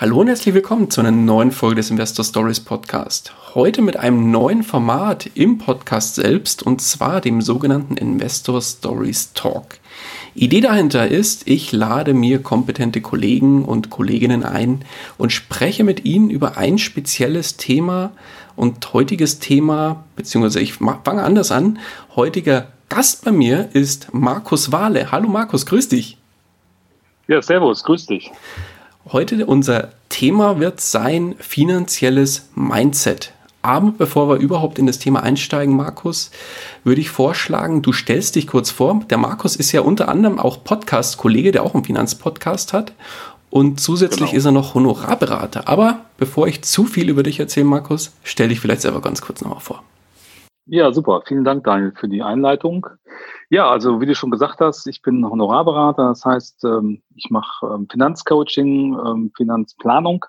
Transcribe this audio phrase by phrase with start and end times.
[0.00, 3.34] Hallo und herzlich willkommen zu einer neuen Folge des Investor Stories Podcast.
[3.54, 9.76] Heute mit einem neuen Format im Podcast selbst und zwar dem sogenannten Investor Stories Talk.
[10.34, 14.86] Idee dahinter ist, ich lade mir kompetente Kollegen und Kolleginnen ein
[15.18, 18.12] und spreche mit ihnen über ein spezielles Thema
[18.56, 21.78] und heutiges Thema, beziehungsweise ich fange anders an.
[22.16, 25.12] Heutiger Gast bei mir ist Markus Wahle.
[25.12, 26.16] Hallo Markus, grüß dich.
[27.28, 28.32] Ja, servus, grüß dich.
[29.06, 33.32] Heute unser Thema wird sein finanzielles Mindset.
[33.62, 36.30] Aber bevor wir überhaupt in das Thema einsteigen, Markus,
[36.84, 39.00] würde ich vorschlagen, du stellst dich kurz vor.
[39.08, 42.92] Der Markus ist ja unter anderem auch Podcast-Kollege, der auch einen Finanzpodcast hat.
[43.48, 44.38] Und zusätzlich genau.
[44.38, 45.66] ist er noch Honorarberater.
[45.66, 49.40] Aber bevor ich zu viel über dich erzähle, Markus, stell dich vielleicht selber ganz kurz
[49.40, 49.82] nochmal vor.
[50.66, 51.22] Ja, super.
[51.26, 52.86] Vielen Dank, Daniel, für die Einleitung.
[53.52, 56.10] Ja, also wie du schon gesagt hast, ich bin Honorarberater.
[56.10, 60.24] Das heißt, ähm, ich mache ähm, Finanzcoaching, ähm, Finanzplanung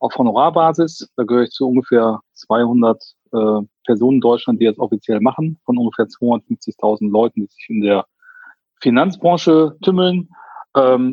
[0.00, 1.10] auf Honorarbasis.
[1.16, 3.02] Da gehöre ich zu ungefähr 200
[3.32, 7.80] äh, Personen in Deutschland, die das offiziell machen, von ungefähr 250.000 Leuten, die sich in
[7.80, 8.04] der
[8.80, 10.28] Finanzbranche tümmeln.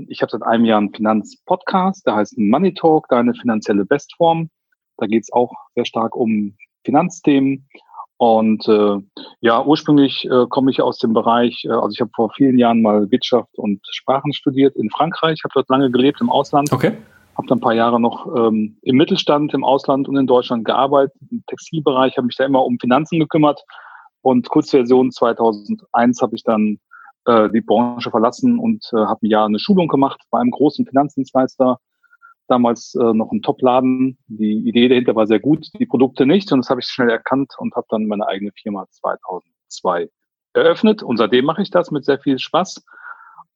[0.10, 4.52] Ich habe seit einem Jahr einen Finanzpodcast, der heißt Money Talk, deine finanzielle Bestform.
[4.98, 7.68] Da geht es auch sehr stark um Finanzthemen.
[8.18, 8.98] Und äh,
[9.42, 12.82] ja, ursprünglich äh, komme ich aus dem Bereich, äh, also ich habe vor vielen Jahren
[12.82, 16.72] mal Wirtschaft und Sprachen studiert in Frankreich, habe dort lange gelebt im Ausland.
[16.72, 16.94] Okay.
[17.38, 21.14] Habe dann ein paar Jahre noch ähm, im Mittelstand, im Ausland und in Deutschland gearbeitet.
[21.30, 23.62] Im Textilbereich habe mich da immer um Finanzen gekümmert.
[24.22, 26.80] Und Kurzversion 2001 habe ich dann
[27.26, 30.86] äh, die Branche verlassen und äh, habe ein Jahr eine Schulung gemacht bei einem großen
[30.86, 31.78] Finanzdienstleister
[32.48, 34.18] damals äh, noch ein Top-Laden.
[34.28, 36.52] Die Idee dahinter war sehr gut, die Produkte nicht.
[36.52, 40.10] Und das habe ich schnell erkannt und habe dann meine eigene Firma 2002
[40.54, 41.04] eröffnet.
[41.04, 42.84] Und seitdem mache ich das mit sehr viel Spaß.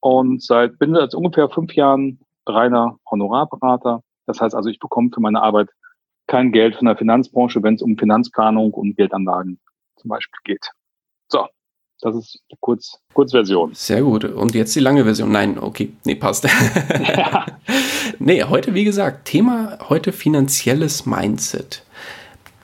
[0.01, 4.01] Und seit bin seit ungefähr fünf Jahren reiner Honorarberater.
[4.25, 5.69] Das heißt also, ich bekomme für meine Arbeit
[6.27, 9.59] kein Geld von der Finanzbranche, wenn es um Finanzplanung und Geldanlagen
[9.97, 10.71] zum Beispiel geht.
[11.27, 11.47] So,
[12.02, 13.72] das ist die Kurz, Kurzversion.
[13.74, 14.24] Sehr gut.
[14.24, 15.32] Und jetzt die lange Version.
[15.32, 15.92] Nein, okay.
[16.06, 16.46] Nee, passt.
[16.46, 17.46] Ja.
[18.20, 21.84] nee, heute, wie gesagt, Thema heute finanzielles Mindset.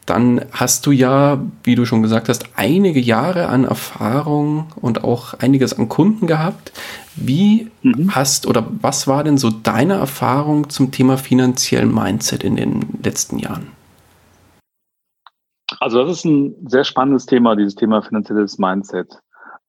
[0.06, 5.34] Dann hast du ja, wie du schon gesagt hast, einige Jahre an Erfahrung und auch
[5.34, 6.72] einiges an Kunden gehabt.
[7.16, 8.14] Wie mhm.
[8.14, 13.40] hast oder was war denn so deine Erfahrung zum Thema finanziellen Mindset in den letzten
[13.40, 13.72] Jahren?
[15.80, 19.20] Also das ist ein sehr spannendes Thema, dieses Thema finanzielles Mindset.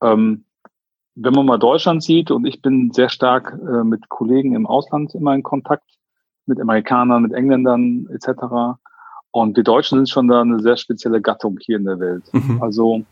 [0.03, 0.45] Ähm,
[1.15, 5.15] wenn man mal Deutschland sieht, und ich bin sehr stark äh, mit Kollegen im Ausland
[5.15, 5.99] immer in Kontakt,
[6.45, 8.79] mit Amerikanern, mit Engländern etc.
[9.31, 12.25] Und die Deutschen sind schon da eine sehr spezielle Gattung hier in der Welt.
[12.33, 12.63] Mhm.
[12.63, 13.03] Also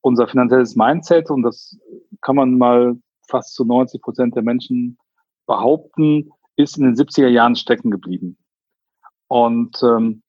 [0.00, 1.78] unser finanzielles Mindset, und das
[2.20, 2.96] kann man mal
[3.26, 4.98] fast zu 90 Prozent der Menschen
[5.46, 8.36] behaupten, ist in den 70er Jahren stecken geblieben.
[9.28, 10.22] Und ähm,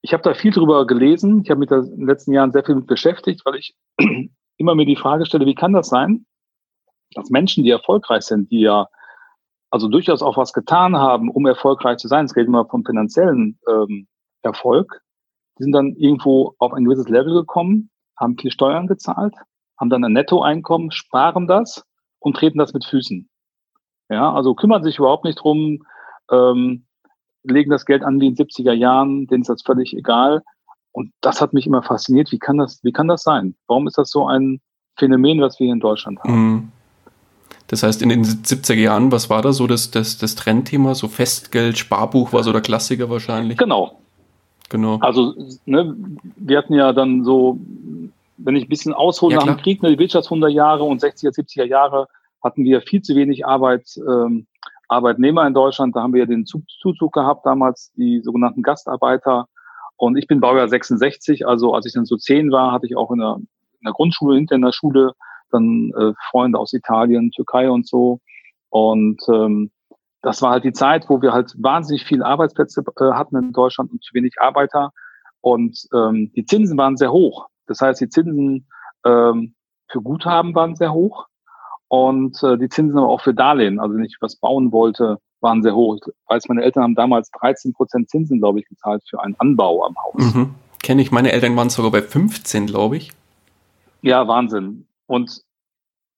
[0.00, 1.42] ich habe da viel drüber gelesen.
[1.44, 3.76] Ich habe mich da in den letzten Jahren sehr viel mit beschäftigt, weil ich
[4.62, 6.24] immer mir die Frage stelle, wie kann das sein,
[7.14, 8.88] dass Menschen, die erfolgreich sind, die ja
[9.70, 13.58] also durchaus auch was getan haben, um erfolgreich zu sein, es geht immer vom finanziellen
[13.68, 14.06] ähm,
[14.42, 15.02] Erfolg,
[15.58, 19.34] die sind dann irgendwo auf ein gewisses Level gekommen, haben viel Steuern gezahlt,
[19.78, 21.84] haben dann ein Nettoeinkommen, sparen das
[22.18, 23.28] und treten das mit Füßen.
[24.10, 25.84] Ja, also kümmern sich überhaupt nicht drum,
[26.30, 26.86] ähm,
[27.42, 30.42] legen das Geld an wie in 70er Jahren, denen ist das völlig egal.
[30.92, 32.30] Und das hat mich immer fasziniert.
[32.32, 33.54] Wie kann das, wie kann das sein?
[33.66, 34.60] Warum ist das so ein
[34.96, 36.34] Phänomen, was wir hier in Deutschland haben?
[36.34, 36.72] Mhm.
[37.68, 40.94] Das heißt, in den 70er Jahren, was war da so das, das, das Trendthema?
[40.94, 43.56] So Festgeld, Sparbuch war so der Klassiker wahrscheinlich.
[43.56, 43.98] Genau.
[44.68, 44.98] Genau.
[45.00, 45.34] Also,
[45.64, 45.94] ne,
[46.36, 47.58] wir hatten ja dann so,
[48.38, 49.56] wenn ich ein bisschen aushole ja, nach klar.
[49.56, 52.08] dem Krieg, ne, die Wirtschaftswunderjahre und 60er, 70er Jahre
[52.42, 54.46] hatten wir viel zu wenig Arbeit, ähm,
[54.88, 55.96] Arbeitnehmer in Deutschland.
[55.96, 59.46] Da haben wir ja den Zuzug gehabt damals, die sogenannten Gastarbeiter.
[59.96, 63.10] Und ich bin Baujahr 66, also als ich dann so zehn war, hatte ich auch
[63.10, 65.12] in der, in der Grundschule, hinter in der Schule,
[65.50, 68.20] dann äh, Freunde aus Italien, Türkei und so.
[68.70, 69.70] Und ähm,
[70.22, 73.90] das war halt die Zeit, wo wir halt wahnsinnig viele Arbeitsplätze äh, hatten in Deutschland
[73.92, 74.92] und zu wenig Arbeiter.
[75.40, 77.48] Und ähm, die Zinsen waren sehr hoch.
[77.66, 78.66] Das heißt, die Zinsen
[79.04, 79.54] ähm,
[79.88, 81.26] für Guthaben waren sehr hoch
[81.88, 83.80] und äh, die Zinsen aber auch für Darlehen.
[83.80, 85.96] Also wenn ich was bauen wollte, waren sehr hoch.
[85.96, 89.84] Ich weiß, meine Eltern haben damals 13 Prozent Zinsen, glaube ich, gezahlt für einen Anbau
[89.84, 90.34] am Haus.
[90.34, 90.54] Mhm.
[90.82, 91.10] Kenne ich.
[91.10, 93.12] Meine Eltern waren sogar bei 15, glaube ich.
[94.02, 94.86] Ja, Wahnsinn.
[95.06, 95.42] Und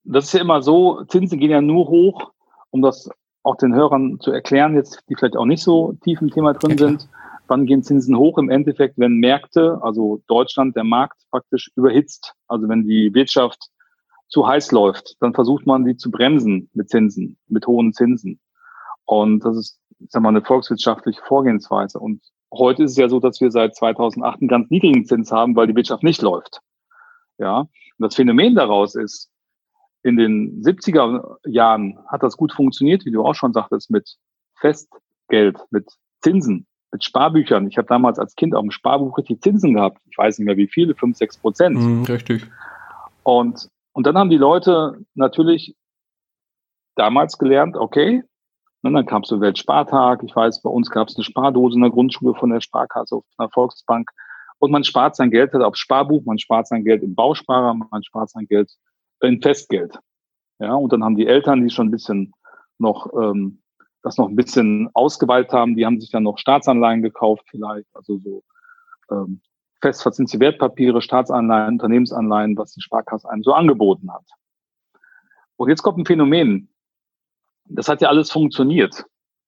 [0.05, 2.33] das ist ja immer so, Zinsen gehen ja nur hoch,
[2.71, 3.09] um das
[3.43, 6.73] auch den Hörern zu erklären, jetzt, die vielleicht auch nicht so tief im Thema drin
[6.73, 7.09] ja, sind.
[7.47, 8.39] Wann gehen Zinsen hoch?
[8.39, 13.69] Im Endeffekt, wenn Märkte, also Deutschland, der Markt praktisch überhitzt, also wenn die Wirtschaft
[14.29, 18.41] zu heiß läuft, dann versucht man die zu bremsen mit Zinsen, mit hohen Zinsen.
[19.05, 21.99] Und das ist, sag mal, eine volkswirtschaftliche Vorgehensweise.
[21.99, 22.23] Und
[22.53, 25.67] heute ist es ja so, dass wir seit 2008 einen ganz niedrigen Zins haben, weil
[25.67, 26.61] die Wirtschaft nicht läuft.
[27.39, 27.61] Ja.
[27.61, 27.69] Und
[27.99, 29.31] das Phänomen daraus ist,
[30.03, 34.17] in den 70er Jahren hat das gut funktioniert, wie du auch schon sagtest, mit
[34.57, 35.89] Festgeld, mit
[36.23, 37.67] Zinsen, mit Sparbüchern.
[37.69, 39.99] Ich habe damals als Kind auch im Sparbuch richtig Zinsen gehabt.
[40.11, 41.77] Ich weiß nicht mehr wie viele, fünf, sechs Prozent.
[41.77, 42.47] Mm, richtig.
[43.23, 45.75] Und, und dann haben die Leute natürlich
[46.97, 48.23] damals gelernt, okay,
[48.87, 50.23] und dann kam es der Weltspartag.
[50.25, 53.25] Ich weiß, bei uns gab es eine Spardose in der Grundschule von der Sparkasse auf
[53.39, 54.11] einer Volksbank.
[54.59, 58.03] Und man spart sein Geld halt auf Sparbuch, man spart sein Geld im Bausparer, man
[58.03, 58.71] spart sein Geld
[59.21, 59.99] in Festgeld.
[60.59, 62.33] Ja, und dann haben die Eltern, die schon ein bisschen
[62.79, 63.63] noch ähm,
[64.05, 68.19] das noch ein bisschen ausgeweitet haben, die haben sich dann noch Staatsanleihen gekauft, vielleicht, also
[68.19, 68.45] so
[69.11, 69.41] ähm,
[69.81, 74.27] festverzinste Wertpapiere, Staatsanleihen, Unternehmensanleihen, was die Sparkasse einem so angeboten hat.
[75.57, 76.69] Und jetzt kommt ein Phänomen
[77.65, 79.05] das hat ja alles funktioniert.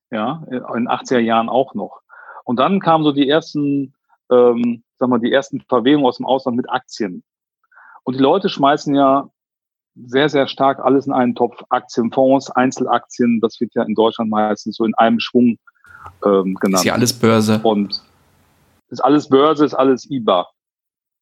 [0.09, 2.01] Ja, in den 80er Jahren auch noch.
[2.45, 3.93] Und dann kamen so die ersten,
[4.31, 7.23] ähm, sag mal, die ersten Verwehungen aus dem Ausland mit Aktien.
[8.03, 9.29] Und die Leute schmeißen ja
[10.05, 11.61] sehr, sehr stark alles in einen Topf.
[11.69, 15.57] Aktienfonds, Einzelaktien, das wird ja in Deutschland meistens so in einem Schwung
[16.23, 16.81] ähm, genannt.
[16.81, 17.59] Ist ja alles Börse.
[17.63, 18.01] Und
[18.89, 20.47] ist alles Börse, ist alles IBA.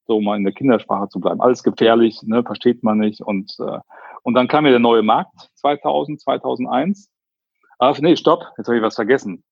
[0.08, 1.42] So mal in der Kindersprache zu bleiben.
[1.42, 3.22] Alles gefährlich, ne, versteht man nicht.
[3.22, 3.80] Und äh,
[4.26, 7.10] und dann kam ja der neue Markt 2000, 2001.
[7.78, 9.44] Aber nee, stopp, jetzt habe ich was vergessen.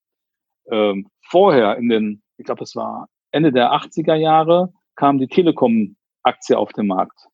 [0.70, 6.58] Ähm, vorher in den, ich glaube, das war Ende der 80er Jahre, kam die Telekom-Aktie
[6.58, 7.28] auf den Markt.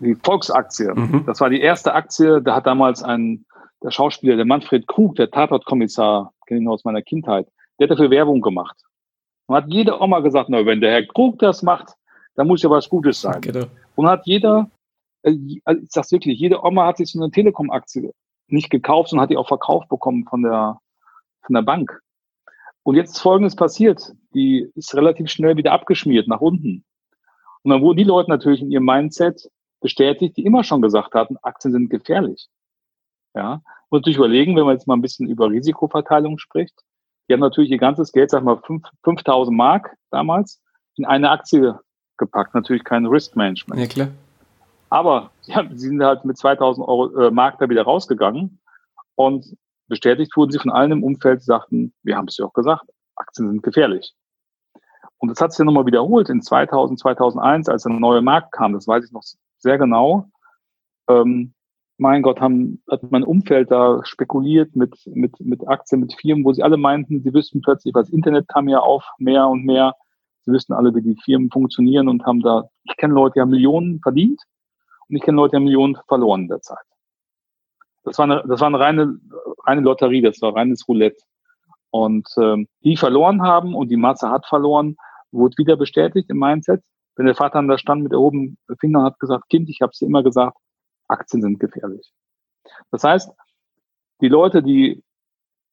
[0.00, 0.94] Die Volksaktie.
[0.94, 1.24] Mhm.
[1.26, 3.44] Das war die erste Aktie, da hat damals ein,
[3.82, 7.46] der Schauspieler, der Manfred Krug, der Tatortkommissar, kenne ich noch aus meiner Kindheit,
[7.78, 8.80] der hat dafür Werbung gemacht.
[9.46, 11.92] Und hat jede Oma gesagt, na, wenn der Herr Krug das macht,
[12.34, 13.42] dann muss ja was Gutes sein.
[13.42, 13.66] Genau.
[13.94, 14.70] Und hat jeder
[15.22, 18.12] ich sag's wirklich, jede Oma hat sich so eine Telekom-Aktie
[18.48, 20.78] nicht gekauft, sondern hat die auch verkauft bekommen von der,
[21.42, 22.00] von der Bank.
[22.82, 24.12] Und jetzt ist Folgendes passiert.
[24.34, 26.84] Die ist relativ schnell wieder abgeschmiert nach unten.
[27.62, 29.48] Und dann wurden die Leute natürlich in ihrem Mindset
[29.80, 32.48] bestätigt, die immer schon gesagt hatten, Aktien sind gefährlich.
[33.34, 33.62] Ja.
[33.88, 36.74] Und natürlich überlegen, wenn man jetzt mal ein bisschen über Risikoverteilung spricht.
[37.28, 38.60] Die haben natürlich ihr ganzes Geld, sag mal,
[39.04, 40.60] 5000 Mark damals
[40.96, 41.78] in eine Aktie
[42.16, 42.54] gepackt.
[42.54, 43.80] Natürlich kein Risk Management.
[43.80, 44.08] Ja, klar.
[44.92, 48.60] Aber ja, sie sind halt mit 2000 Euro äh, Mark da wieder rausgegangen
[49.14, 49.56] und
[49.88, 52.84] bestätigt wurden sie von allen im Umfeld, sagten, wir haben es ja auch gesagt,
[53.16, 54.12] Aktien sind gefährlich.
[55.16, 58.74] Und das hat sich ja nochmal wiederholt in 2000, 2001, als der neue Markt kam,
[58.74, 59.22] das weiß ich noch
[59.56, 60.28] sehr genau.
[61.08, 61.54] Ähm,
[61.96, 66.52] mein Gott, haben, hat mein Umfeld da spekuliert mit, mit, mit Aktien, mit Firmen, wo
[66.52, 69.94] sie alle meinten, sie wüssten plötzlich, was Internet kam ja auf, mehr und mehr.
[70.42, 73.50] Sie wüssten alle, wie die Firmen funktionieren und haben da, ich kenne Leute, die haben
[73.50, 74.42] Millionen verdient
[75.08, 76.84] und ich kenne Leute, die haben Millionen verloren in der Zeit.
[78.04, 79.20] Das war eine, das war eine reine,
[79.64, 81.22] reine Lotterie, das war reines Roulette.
[81.90, 84.96] Und ähm, die verloren haben und die Masse hat verloren,
[85.30, 86.82] wurde wieder bestätigt im Mindset.
[87.16, 89.98] Wenn der Vater da stand mit erhobenen Fingern und hat gesagt, Kind, ich habe es
[89.98, 90.56] dir immer gesagt,
[91.08, 92.10] Aktien sind gefährlich.
[92.90, 93.30] Das heißt,
[94.20, 95.02] die Leute, die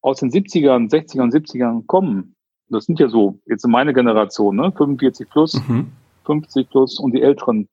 [0.02, 2.36] aus den 70ern, 60ern und 70ern kommen,
[2.68, 5.92] das sind ja so, jetzt meine Generation, ne, 45 plus, mhm.
[6.24, 7.68] 50 plus und die Älteren,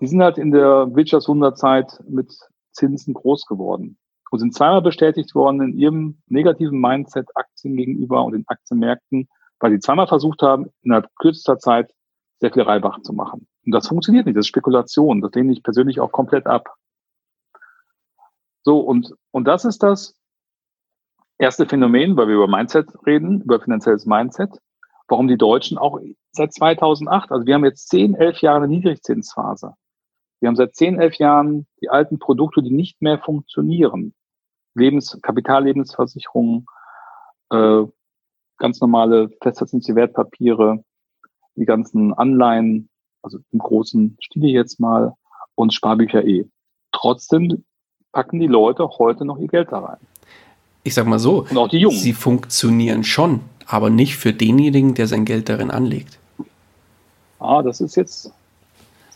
[0.00, 2.32] die sind halt in der Wirtschaftswunderzeit mit
[2.72, 3.98] Zinsen groß geworden
[4.30, 9.28] und sind zweimal bestätigt worden in ihrem negativen Mindset Aktien gegenüber und den Aktienmärkten,
[9.60, 11.92] weil sie zweimal versucht haben, innerhalb kürzester Zeit
[12.40, 13.46] sehr viel Reibach zu machen.
[13.64, 16.74] Und das funktioniert nicht, das ist Spekulation, das lehne ich persönlich auch komplett ab.
[18.62, 20.14] So, und, und das ist das
[21.38, 24.50] erste Phänomen, weil wir über Mindset reden, über finanzielles Mindset,
[25.08, 26.00] warum die Deutschen auch
[26.32, 29.74] seit 2008, also wir haben jetzt 10, 11 Jahre eine Niedrigzinsphase.
[30.40, 34.14] Wir haben seit 10, 11 Jahren die alten Produkte, die nicht mehr funktionieren.
[34.74, 36.66] Lebens-, Kapitallebensversicherungen,
[37.50, 37.84] äh,
[38.58, 40.84] ganz normale festverzinsliche Wertpapiere,
[41.56, 42.88] die ganzen Anleihen,
[43.22, 45.14] also im großen Stil jetzt mal,
[45.54, 46.46] und Sparbücher eh.
[46.92, 47.64] Trotzdem
[48.12, 49.98] packen die Leute heute noch ihr Geld da rein.
[50.84, 51.96] Ich sag mal so, und auch die Jungen.
[51.96, 56.18] sie funktionieren schon, aber nicht für denjenigen, der sein Geld darin anlegt.
[57.38, 58.32] Ah, das ist jetzt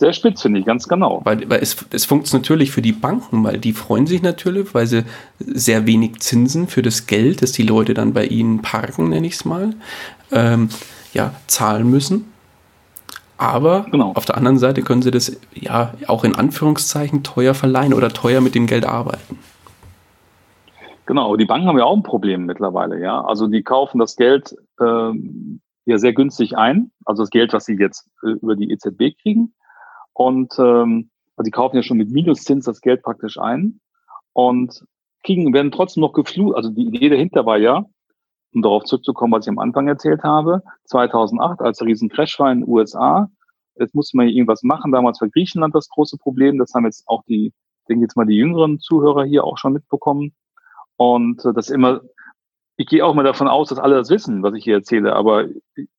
[0.00, 1.20] Sehr spitz, finde ich, ganz genau.
[1.24, 4.86] Weil, weil es, es funktioniert natürlich für die Banken, weil die freuen sich natürlich, weil
[4.86, 5.04] sie
[5.38, 9.34] sehr wenig Zinsen für das Geld, das die Leute dann bei ihnen parken, nenne ich
[9.34, 9.74] es mal,
[10.32, 10.70] ähm,
[11.12, 12.32] ja, zahlen müssen.
[13.36, 14.12] Aber genau.
[14.14, 18.40] auf der anderen Seite können sie das ja auch in Anführungszeichen teuer verleihen oder teuer
[18.40, 19.38] mit dem Geld arbeiten.
[21.04, 23.20] Genau, die Banken haben ja auch ein Problem mittlerweile, ja.
[23.20, 27.74] Also die kaufen das Geld ähm, ja sehr günstig ein, also das Geld, was sie
[27.74, 29.52] jetzt äh, über die EZB kriegen.
[30.12, 33.80] Und ähm, also die kaufen ja schon mit Minuszins das Geld praktisch ein
[34.32, 34.84] und
[35.24, 36.56] kriegen, werden trotzdem noch geflutet.
[36.56, 37.84] Also die Idee dahinter war ja,
[38.52, 42.60] um darauf zurückzukommen, was ich am Anfang erzählt habe, 2008, als der Riesencrash war in
[42.60, 43.30] den USA,
[43.78, 44.92] jetzt musste man irgendwas machen.
[44.92, 46.58] Damals war Griechenland das große Problem.
[46.58, 47.52] Das haben jetzt auch die,
[47.88, 50.34] denke jetzt mal, die jüngeren Zuhörer hier auch schon mitbekommen.
[50.96, 52.00] Und äh, das immer,
[52.76, 55.14] ich gehe auch mal davon aus, dass alle das wissen, was ich hier erzähle.
[55.14, 55.46] Aber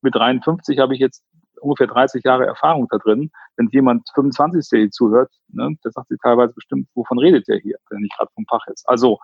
[0.01, 1.24] mit 53 habe ich jetzt
[1.62, 3.32] ungefähr 30 Jahre Erfahrung da drin.
[3.58, 7.60] Wenn jemand 25 der hier zuhört, ne, der sagt sich teilweise bestimmt, wovon redet der
[7.60, 8.88] hier, wenn er nicht gerade vom Fach ist.
[8.88, 9.20] Also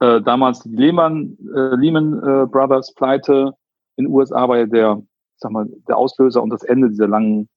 [0.00, 3.52] äh, damals die Lehman, äh, Lehman äh, Brothers Pleite
[3.96, 5.02] in den USA war ja der,
[5.36, 7.48] sag mal, der Auslöser und das Ende dieser langen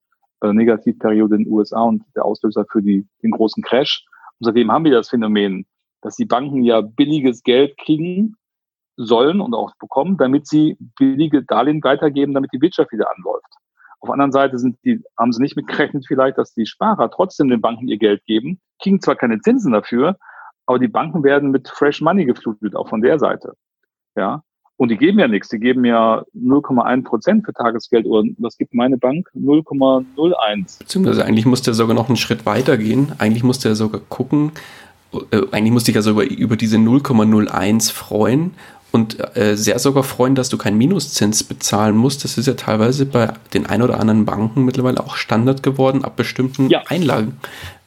[0.41, 4.05] äh, Negativperiode in den USA und der Auslöser für die, den großen Crash.
[4.39, 5.65] Und seitdem haben wir das Phänomen,
[6.01, 8.35] dass die Banken ja billiges Geld kriegen
[8.97, 13.45] sollen und auch bekommen, damit sie billige Darlehen weitergeben, damit die Wirtschaft wieder anläuft.
[14.01, 17.49] Auf der anderen Seite sind die, haben sie nicht mitgerechnet vielleicht, dass die Sparer trotzdem
[17.49, 20.17] den Banken ihr Geld geben, kriegen zwar keine Zinsen dafür,
[20.65, 23.53] aber die Banken werden mit Fresh Money geflutet, auch von der Seite.
[24.15, 24.43] Ja.
[24.77, 25.49] Und die geben ja nichts.
[25.49, 28.07] Die geben ja 0,1 Prozent für Tagesgeld.
[28.07, 29.27] Und was gibt meine Bank?
[29.35, 30.79] 0,01.
[30.79, 33.11] Beziehungsweise eigentlich muss der sogar noch einen Schritt weiter gehen.
[33.19, 34.53] Eigentlich muss der sogar gucken,
[35.13, 38.55] äh, eigentlich musste ich ja sogar über diese 0,01 freuen
[38.91, 42.23] und äh, sehr sogar freuen, dass du keinen Minuszins bezahlen musst.
[42.23, 46.17] Das ist ja teilweise bei den ein oder anderen Banken mittlerweile auch Standard geworden, ab
[46.17, 46.83] bestimmten ja.
[46.87, 47.39] Einlagen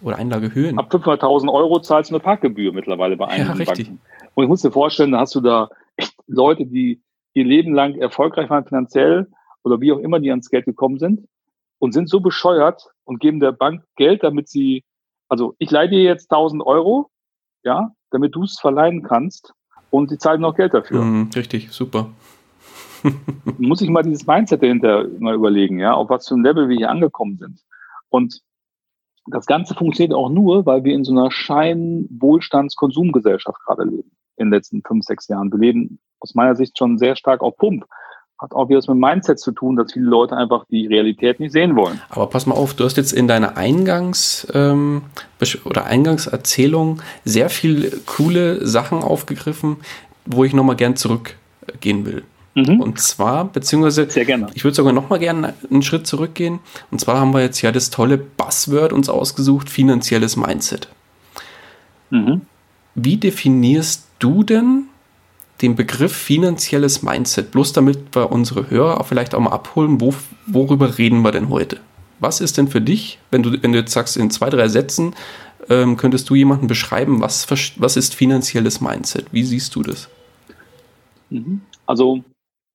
[0.02, 0.78] oder Einlagehöhen.
[0.78, 4.00] Ab 500.000 Euro zahlst du eine Parkgebühr mittlerweile bei einigen ja, Banken.
[4.34, 7.02] Und ich muss dir vorstellen, da hast du da echt Leute, die
[7.34, 9.28] ihr Leben lang erfolgreich waren finanziell
[9.62, 11.26] oder wie auch immer, die ans Geld gekommen sind
[11.78, 14.84] und sind so bescheuert und geben der Bank Geld, damit sie,
[15.28, 17.10] also ich leih dir jetzt 1000 Euro,
[17.62, 19.52] ja, damit du es verleihen kannst
[19.94, 21.02] und sie zahlen noch Geld dafür.
[21.02, 22.10] Mm, richtig, super.
[23.58, 26.76] Muss ich mal dieses Mindset dahinter mal überlegen, ja, auf was für ein Level wir
[26.76, 27.60] hier angekommen sind.
[28.08, 28.40] Und
[29.26, 34.54] das Ganze funktioniert auch nur, weil wir in so einer Schein-Wohlstands-Konsumgesellschaft gerade leben in den
[34.54, 35.52] letzten fünf, sechs Jahren.
[35.52, 37.86] Wir leben aus meiner Sicht schon sehr stark auf Pump
[38.38, 41.52] hat auch wieder was mit Mindset zu tun, dass viele Leute einfach die Realität nicht
[41.52, 42.00] sehen wollen.
[42.10, 45.02] Aber pass mal auf, du hast jetzt in deiner Eingangs- ähm,
[45.64, 49.76] oder Eingangserzählung sehr viele coole Sachen aufgegriffen,
[50.26, 52.24] wo ich nochmal gern zurückgehen will.
[52.54, 52.80] Mhm.
[52.80, 54.06] Und zwar, beziehungsweise,
[54.54, 56.60] ich würde sogar noch mal gerne einen Schritt zurückgehen.
[56.90, 60.88] Und zwar haben wir jetzt ja das tolle Buzzword uns ausgesucht, finanzielles Mindset.
[62.10, 62.42] Mhm.
[62.94, 64.84] Wie definierst du denn
[65.62, 70.14] den Begriff finanzielles Mindset, bloß damit wir unsere Hörer auch vielleicht auch mal abholen, wo,
[70.46, 71.78] worüber reden wir denn heute?
[72.20, 75.14] Was ist denn für dich, wenn du, wenn du jetzt sagst, in zwei, drei Sätzen,
[75.68, 79.32] ähm, könntest du jemanden beschreiben, was, was ist finanzielles Mindset?
[79.32, 80.08] Wie siehst du das?
[81.30, 81.60] Mhm.
[81.86, 82.22] Also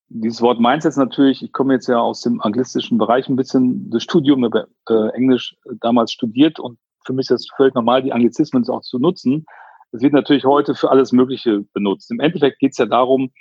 [0.09, 4.03] dieses Wort Mindset natürlich, ich komme jetzt ja aus dem anglistischen Bereich ein bisschen, das
[4.03, 8.81] Studium äh, Englisch damals studiert und für mich ist es völlig normal, die Anglizismen auch
[8.81, 9.45] zu nutzen.
[9.91, 12.11] Es wird natürlich heute für alles Mögliche benutzt.
[12.11, 13.31] Im Endeffekt geht es ja darum,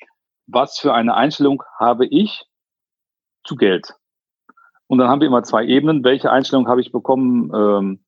[0.46, 2.44] was für eine Einstellung habe ich
[3.44, 3.94] zu Geld.
[4.86, 6.04] Und dann haben wir immer zwei Ebenen.
[6.04, 8.04] Welche Einstellung habe ich bekommen, ähm,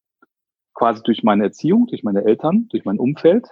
[0.72, 3.48] quasi durch meine Erziehung, durch meine Eltern, durch mein Umfeld?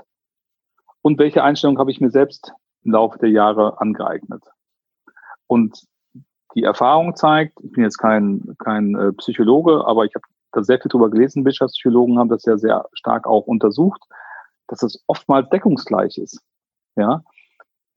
[1.02, 2.52] Und welche Einstellung habe ich mir selbst
[2.84, 4.42] im Laufe der Jahre angeeignet?
[5.46, 5.84] Und
[6.54, 10.80] die Erfahrung zeigt, ich bin jetzt kein, kein äh, Psychologe, aber ich habe da sehr
[10.80, 14.02] viel drüber gelesen, Wirtschaftspsychologen haben das ja sehr stark auch untersucht,
[14.68, 16.40] dass es oftmals deckungsgleich ist.
[16.96, 17.22] Ja,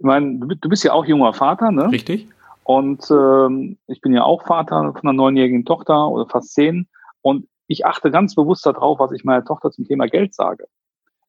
[0.01, 1.91] ich meine, du bist ja auch junger Vater, ne?
[1.91, 2.27] Richtig.
[2.63, 6.87] Und ähm, ich bin ja auch Vater von einer neunjährigen Tochter oder fast zehn.
[7.21, 10.65] Und ich achte ganz bewusst darauf, was ich meiner Tochter zum Thema Geld sage.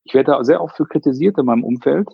[0.04, 2.08] Ich werde da sehr oft für kritisiert in meinem Umfeld,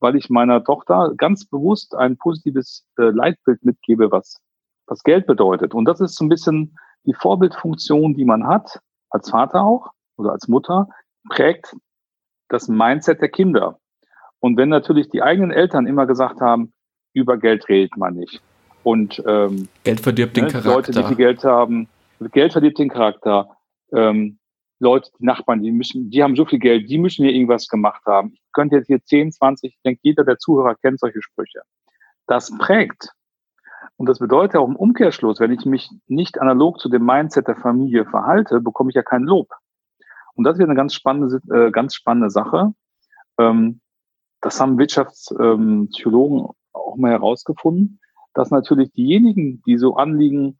[0.00, 4.40] weil ich meiner Tochter ganz bewusst ein positives äh, Leitbild mitgebe, was,
[4.86, 5.74] was Geld bedeutet.
[5.74, 10.32] Und das ist so ein bisschen die Vorbildfunktion, die man hat, als Vater auch oder
[10.32, 10.88] als Mutter,
[11.30, 11.74] prägt
[12.52, 13.78] das Mindset der Kinder.
[14.40, 16.72] Und wenn natürlich die eigenen Eltern immer gesagt haben,
[17.14, 18.42] über Geld redet man nicht.
[18.82, 20.74] Und ähm, Geld verdirbt ne, den Charakter.
[20.74, 21.88] Leute, die viel Geld haben,
[22.32, 23.56] Geld verdirbt den Charakter.
[23.92, 24.38] Ähm,
[24.80, 28.02] Leute, die Nachbarn, die müssen, die haben so viel Geld, die müssen hier irgendwas gemacht
[28.04, 28.32] haben.
[28.34, 31.62] Ich könnte jetzt hier 10, 20, ich denke, jeder der Zuhörer kennt solche Sprüche.
[32.26, 33.10] Das prägt.
[33.96, 37.56] Und das bedeutet auch im Umkehrschluss, wenn ich mich nicht analog zu dem Mindset der
[37.56, 39.48] Familie verhalte, bekomme ich ja kein Lob.
[40.34, 42.72] Und das wird eine ganz spannende, äh, ganz spannende Sache.
[43.38, 43.80] Ähm,
[44.40, 48.00] das haben Wirtschaftspsychologen ähm, auch mal herausgefunden,
[48.34, 50.58] dass natürlich diejenigen, die so anliegen,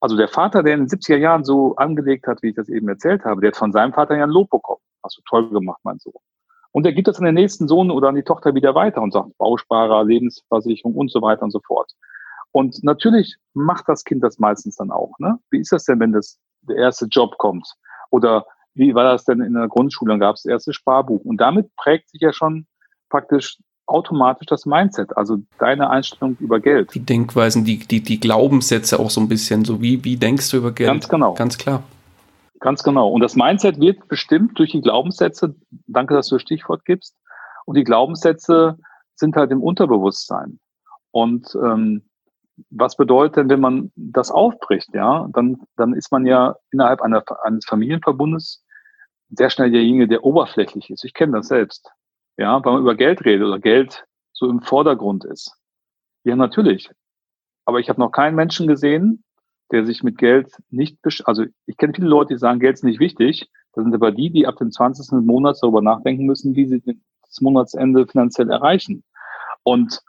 [0.00, 2.88] also der Vater, der in den 70er Jahren so angelegt hat, wie ich das eben
[2.88, 4.80] erzählt habe, der hat von seinem Vater ja ein Lob bekommen.
[5.02, 6.14] Hast du toll gemacht, mein Sohn.
[6.72, 9.12] Und er gibt das an den nächsten Sohn oder an die Tochter wieder weiter und
[9.12, 11.92] sagt Bausparer, Lebensversicherung und so weiter und so fort.
[12.50, 15.18] Und natürlich macht das Kind das meistens dann auch.
[15.18, 15.38] Ne?
[15.50, 17.66] Wie ist das denn, wenn das der erste Job kommt?
[18.10, 20.10] Oder wie war das denn in der Grundschule?
[20.10, 21.24] Dann gab es das erste Sparbuch.
[21.24, 22.66] Und damit prägt sich ja schon
[23.10, 26.94] praktisch automatisch das Mindset, also deine Einstellung über Geld.
[26.94, 30.58] Die Denkweisen, die, die, die Glaubenssätze auch so ein bisschen, so wie, wie denkst du
[30.58, 30.88] über Geld?
[30.88, 31.34] Ganz genau.
[31.34, 31.82] Ganz klar.
[32.60, 33.08] Ganz genau.
[33.08, 35.56] Und das Mindset wird bestimmt durch die Glaubenssätze,
[35.88, 37.16] danke, dass du das Stichwort gibst.
[37.66, 38.78] Und die Glaubenssätze
[39.16, 40.58] sind halt im Unterbewusstsein.
[41.10, 42.02] Und ähm,
[42.70, 47.24] was bedeutet denn, wenn man das aufbricht, ja, dann, dann ist man ja innerhalb einer,
[47.44, 48.64] eines Familienverbundes
[49.30, 51.04] sehr schnell derjenige, der oberflächlich ist.
[51.04, 51.90] Ich kenne das selbst.
[52.36, 55.54] Ja, weil man über Geld redet oder Geld so im Vordergrund ist.
[56.24, 56.90] Ja, natürlich.
[57.64, 59.24] Aber ich habe noch keinen Menschen gesehen,
[59.70, 63.00] der sich mit Geld nicht, also ich kenne viele Leute, die sagen, Geld ist nicht
[63.00, 63.50] wichtig.
[63.72, 65.24] Das sind aber die, die ab dem 20.
[65.24, 69.02] Monat darüber nachdenken müssen, wie sie das Monatsende finanziell erreichen.
[69.62, 70.02] Und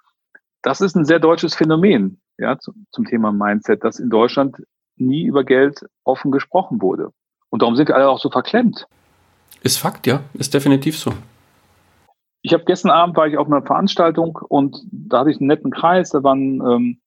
[0.63, 4.57] das ist ein sehr deutsches Phänomen ja, zum, zum Thema Mindset, dass in Deutschland
[4.95, 7.11] nie über Geld offen gesprochen wurde.
[7.49, 8.87] Und darum sind wir alle auch so verklemmt.
[9.61, 11.13] Ist Fakt, ja, ist definitiv so.
[12.41, 15.71] Ich habe gestern Abend war ich auf einer Veranstaltung und da hatte ich einen netten
[15.71, 16.97] Kreis, da waren ähm,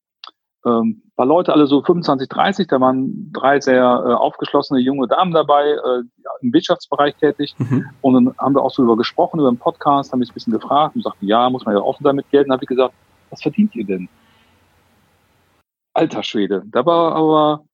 [0.64, 5.32] ähm, paar Leute, alle so 25, 30, da waren drei sehr äh, aufgeschlossene junge Damen
[5.32, 6.02] dabei, äh,
[6.42, 7.54] im Wirtschaftsbereich tätig.
[7.58, 7.86] Mhm.
[8.02, 10.52] Und dann haben wir auch so darüber gesprochen, über den Podcast, haben mich ein bisschen
[10.52, 12.52] gefragt und sagten, ja, muss man ja offen damit gelten.
[12.52, 12.94] habe ich gesagt,
[13.30, 14.09] was verdient ihr denn?
[15.95, 17.64] Alter Schwede, da war aber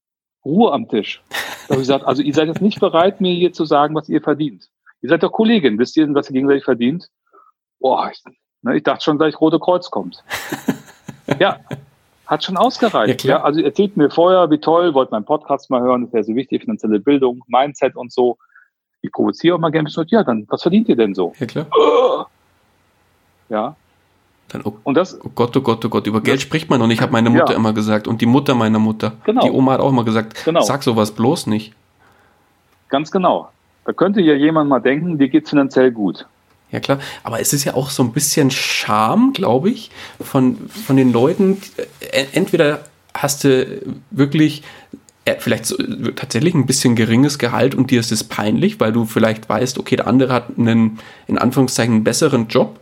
[0.44, 1.23] Ruhe am Tisch.
[1.30, 4.09] Da habe ich gesagt, also ihr seid jetzt nicht bereit, mir hier zu sagen, was
[4.09, 4.68] ihr verdient.
[5.00, 7.09] Ihr seid doch Kollegin, wisst ihr denn, was ihr gegenseitig verdient?
[7.80, 8.23] Boah, ich,
[8.62, 10.23] ne, ich dachte schon, gleich Rote Kreuz kommt.
[11.41, 11.58] ja,
[12.26, 13.25] hat schon ausgereicht.
[13.25, 16.25] Ja, ja, also erzählt mir vorher, wie toll, wollt meinen Podcast mal hören, das wäre
[16.25, 18.38] so wichtig, finanzielle Bildung, Mindset und so.
[19.00, 21.32] Ich provoziere auch mal gerne, ja, dann, was verdient ihr denn so?
[21.41, 22.30] Ja, klar.
[23.49, 23.76] Ja,
[24.52, 26.86] dann, oh, und das, oh Gott, oh Gott, oh Gott, über Geld spricht man noch
[26.86, 27.56] nicht, hat meine Mutter ja.
[27.56, 28.06] immer gesagt.
[28.06, 29.12] Und die Mutter meiner Mutter.
[29.25, 29.43] Genau.
[29.43, 30.60] Die Oma hat auch immer gesagt, genau.
[30.60, 31.73] sag sowas bloß nicht.
[32.88, 33.49] Ganz genau.
[33.84, 36.26] Da könnte ja jemand mal denken, dir geht's finanziell gut.
[36.71, 40.97] Ja klar, aber es ist ja auch so ein bisschen Scham, glaube ich, von, von
[40.97, 41.60] den Leuten.
[42.00, 42.80] Äh, entweder
[43.15, 44.62] hast du wirklich
[45.25, 45.76] äh, vielleicht so,
[46.17, 49.97] tatsächlich ein bisschen geringes Gehalt und dir ist es peinlich, weil du vielleicht weißt, okay,
[49.97, 52.80] der andere hat einen, in Anführungszeichen, einen besseren Job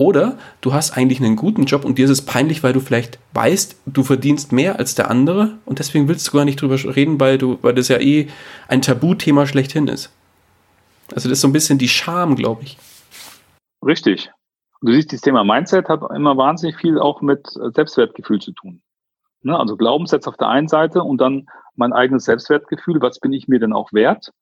[0.00, 3.18] oder du hast eigentlich einen guten Job und dir ist es peinlich, weil du vielleicht
[3.34, 7.20] weißt, du verdienst mehr als der andere und deswegen willst du gar nicht drüber reden,
[7.20, 8.28] weil du, weil das ja eh
[8.66, 10.10] ein Tabuthema schlechthin ist.
[11.14, 12.78] Also das ist so ein bisschen die Scham, glaube ich.
[13.84, 14.30] Richtig.
[14.80, 18.80] Du siehst, das Thema Mindset hat immer wahnsinnig viel auch mit Selbstwertgefühl zu tun.
[19.42, 19.58] Ne?
[19.58, 23.02] Also Glaubenssätze auf der einen Seite und dann mein eigenes Selbstwertgefühl.
[23.02, 24.32] Was bin ich mir denn auch wert?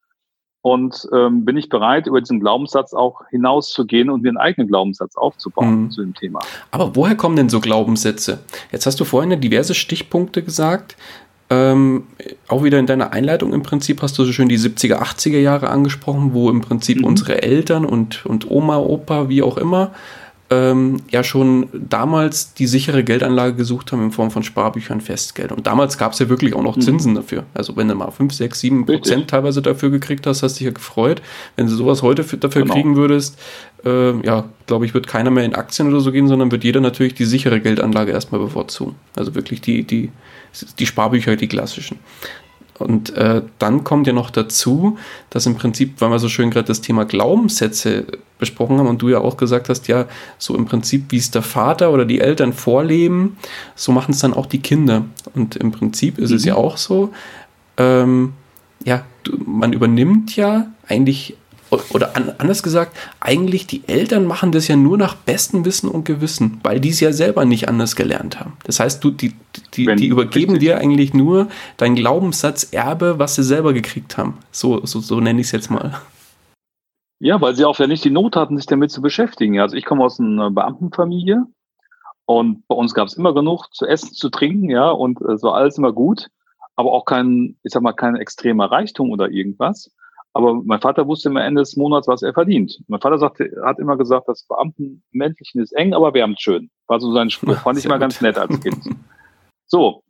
[0.69, 5.17] Und ähm, bin ich bereit, über diesen Glaubenssatz auch hinauszugehen und mir einen eigenen Glaubenssatz
[5.17, 5.91] aufzubauen mhm.
[5.91, 6.41] zu dem Thema.
[6.71, 8.41] Aber woher kommen denn so Glaubenssätze?
[8.71, 10.95] Jetzt hast du vorhin diverse Stichpunkte gesagt.
[11.49, 12.03] Ähm,
[12.49, 15.71] auch wieder in deiner Einleitung im Prinzip hast du so schön die 70er, 80er Jahre
[15.71, 17.05] angesprochen, wo im Prinzip mhm.
[17.05, 19.93] unsere Eltern und, und Oma, Opa, wie auch immer,
[20.51, 25.53] ähm, ja schon damals die sichere Geldanlage gesucht haben in Form von Sparbüchern, Festgeld.
[25.53, 26.81] Und damals gab es ja wirklich auch noch mhm.
[26.81, 27.17] Zinsen mhm.
[27.17, 27.45] dafür.
[27.53, 30.67] Also wenn du mal 5, 6, 7 Prozent teilweise dafür gekriegt hast, hast du dich
[30.67, 31.21] ja gefreut.
[31.57, 32.75] Wenn du sowas heute für, dafür genau.
[32.75, 33.39] kriegen würdest,
[33.85, 36.81] äh, ja, glaube ich, wird keiner mehr in Aktien oder so gehen, sondern wird jeder
[36.81, 38.95] natürlich die sichere Geldanlage erstmal bevorzugen.
[39.17, 40.11] Also wirklich die, die,
[40.79, 41.99] die Sparbücher, die klassischen.
[42.79, 44.99] Und äh, dann kommt ja noch dazu,
[45.31, 48.07] dass im Prinzip, weil wir so schön gerade das Thema Glaubenssätze
[48.39, 50.07] besprochen haben und du ja auch gesagt hast, ja,
[50.39, 53.37] so im Prinzip, wie es der Vater oder die Eltern vorleben,
[53.75, 55.05] so machen es dann auch die Kinder.
[55.35, 56.37] Und im Prinzip ist mhm.
[56.37, 57.13] es ja auch so,
[57.77, 58.33] ähm,
[58.85, 59.03] ja,
[59.45, 61.37] man übernimmt ja eigentlich
[61.99, 66.61] oder anders gesagt, eigentlich die Eltern machen das ja nur nach bestem Wissen und Gewissen,
[66.63, 68.57] weil die es ja selber nicht anders gelernt haben.
[68.65, 69.35] Das heißt, du, die,
[69.75, 70.69] die, Wenn, die übergeben richtig.
[70.69, 74.39] dir eigentlich nur dein Glaubenssatz Erbe, was sie selber gekriegt haben.
[74.53, 76.01] So, so, so nenne ich es jetzt mal.
[77.19, 79.59] Ja, weil sie auch ja nicht die Not hatten, sich damit zu beschäftigen.
[79.59, 81.43] Also ich komme aus einer Beamtenfamilie
[82.27, 85.55] und bei uns gab es immer genug zu essen, zu trinken, ja, und es war
[85.55, 86.29] alles immer gut,
[86.77, 89.91] aber auch kein, ich sag mal, kein extremer Reichtum oder irgendwas.
[90.33, 92.79] Aber mein Vater wusste am Ende des Monats, was er verdient.
[92.87, 96.71] Mein Vater sagte, hat immer gesagt, das Beamtenmännlichen ist eng, aber wärmt schön.
[96.87, 97.57] War so sein Spruch.
[97.63, 98.79] Fand ich immer ganz nett als Kind.
[99.67, 100.03] So,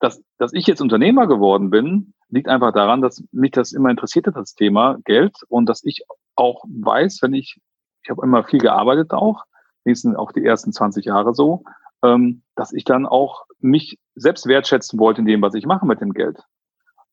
[0.00, 4.26] dass, dass ich jetzt Unternehmer geworden bin, liegt einfach daran, dass mich das immer interessiert
[4.26, 7.60] hat, das Thema Geld und dass ich auch weiß, wenn ich,
[8.02, 9.44] ich habe immer viel gearbeitet auch,
[9.84, 11.62] wenigstens auch die ersten 20 Jahre so,
[12.02, 16.00] ähm, dass ich dann auch mich selbst wertschätzen wollte in dem, was ich mache mit
[16.00, 16.42] dem Geld.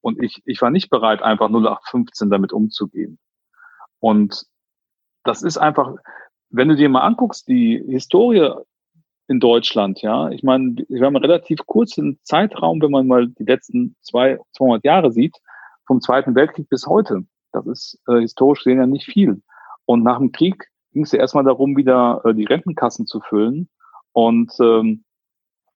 [0.02, 3.20] Und ich, ich war nicht bereit, einfach 0815 damit umzugehen.
[4.00, 4.44] Und
[5.24, 5.96] das ist einfach,
[6.50, 8.52] wenn du dir mal anguckst, die Historie
[9.28, 13.44] in Deutschland, ja, ich meine, wir haben einen relativ kurzen Zeitraum, wenn man mal die
[13.44, 15.38] letzten zwei, 200 Jahre sieht,
[15.86, 17.26] vom Zweiten Weltkrieg bis heute.
[17.52, 19.42] Das ist äh, historisch gesehen ja nicht viel.
[19.86, 23.70] Und nach dem Krieg ging es ja erstmal darum, wieder äh, die Rentenkassen zu füllen.
[24.14, 25.04] Und, ähm,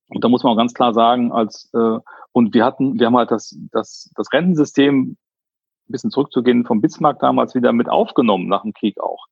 [0.10, 2.00] und da muss man auch ganz klar sagen, als äh,
[2.32, 5.12] und wir hatten, wir haben halt das, das, das Rentensystem
[5.88, 9.26] ein bisschen zurückzugehen vom Bismarck damals wieder mit aufgenommen nach dem Krieg auch.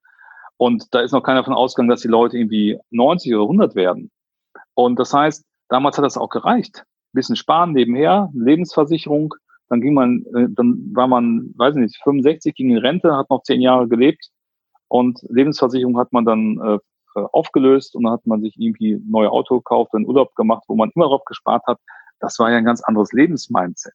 [0.58, 4.12] Und da ist noch keiner davon ausgegangen, dass die Leute irgendwie 90 oder 100 werden.
[4.74, 6.84] Und das heißt, damals hat das auch gereicht.
[6.86, 9.34] Ein bisschen sparen nebenher, Lebensversicherung,
[9.70, 13.30] dann ging man, äh, dann war man, weiß ich nicht, 65, ging in Rente, hat
[13.30, 14.30] noch zehn Jahre gelebt
[14.88, 16.80] und Lebensversicherung hat man dann äh,
[17.16, 20.76] aufgelöst und dann hat man sich irgendwie ein neues Auto gekauft, einen Urlaub gemacht, wo
[20.76, 21.80] man immer drauf gespart hat.
[22.20, 23.94] Das war ja ein ganz anderes Lebensmindset.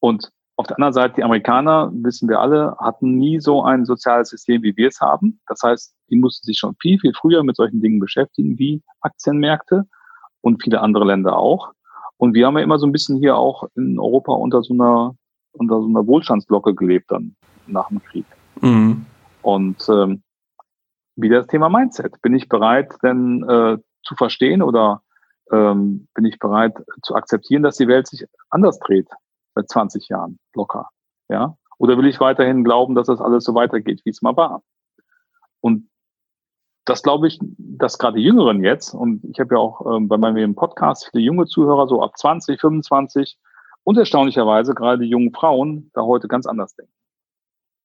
[0.00, 4.28] Und auf der anderen Seite, die Amerikaner, wissen wir alle, hatten nie so ein soziales
[4.28, 5.40] System, wie wir es haben.
[5.48, 9.84] Das heißt, die mussten sich schon viel, viel früher mit solchen Dingen beschäftigen, wie Aktienmärkte
[10.42, 11.72] und viele andere Länder auch.
[12.18, 15.16] Und wir haben ja immer so ein bisschen hier auch in Europa unter so einer,
[15.52, 17.34] unter so einer Wohlstandsglocke gelebt dann
[17.66, 18.26] nach dem Krieg.
[18.60, 19.06] Mhm.
[19.42, 20.22] Und ähm,
[21.16, 22.20] wieder das Thema Mindset.
[22.22, 25.02] Bin ich bereit, denn äh, zu verstehen oder
[25.52, 29.08] ähm, bin ich bereit zu akzeptieren, dass die Welt sich anders dreht?
[29.54, 30.90] seit 20 Jahren locker.
[31.28, 31.56] Ja?
[31.78, 34.62] Oder will ich weiterhin glauben, dass das alles so weitergeht, wie es mal war?
[35.60, 35.88] Und
[36.84, 40.18] das glaube ich, dass gerade die Jüngeren jetzt, und ich habe ja auch ähm, bei
[40.18, 43.38] meinem Podcast viele junge Zuhörer, so ab 20, 25,
[43.84, 46.92] und erstaunlicherweise gerade die jungen Frauen da heute ganz anders denken.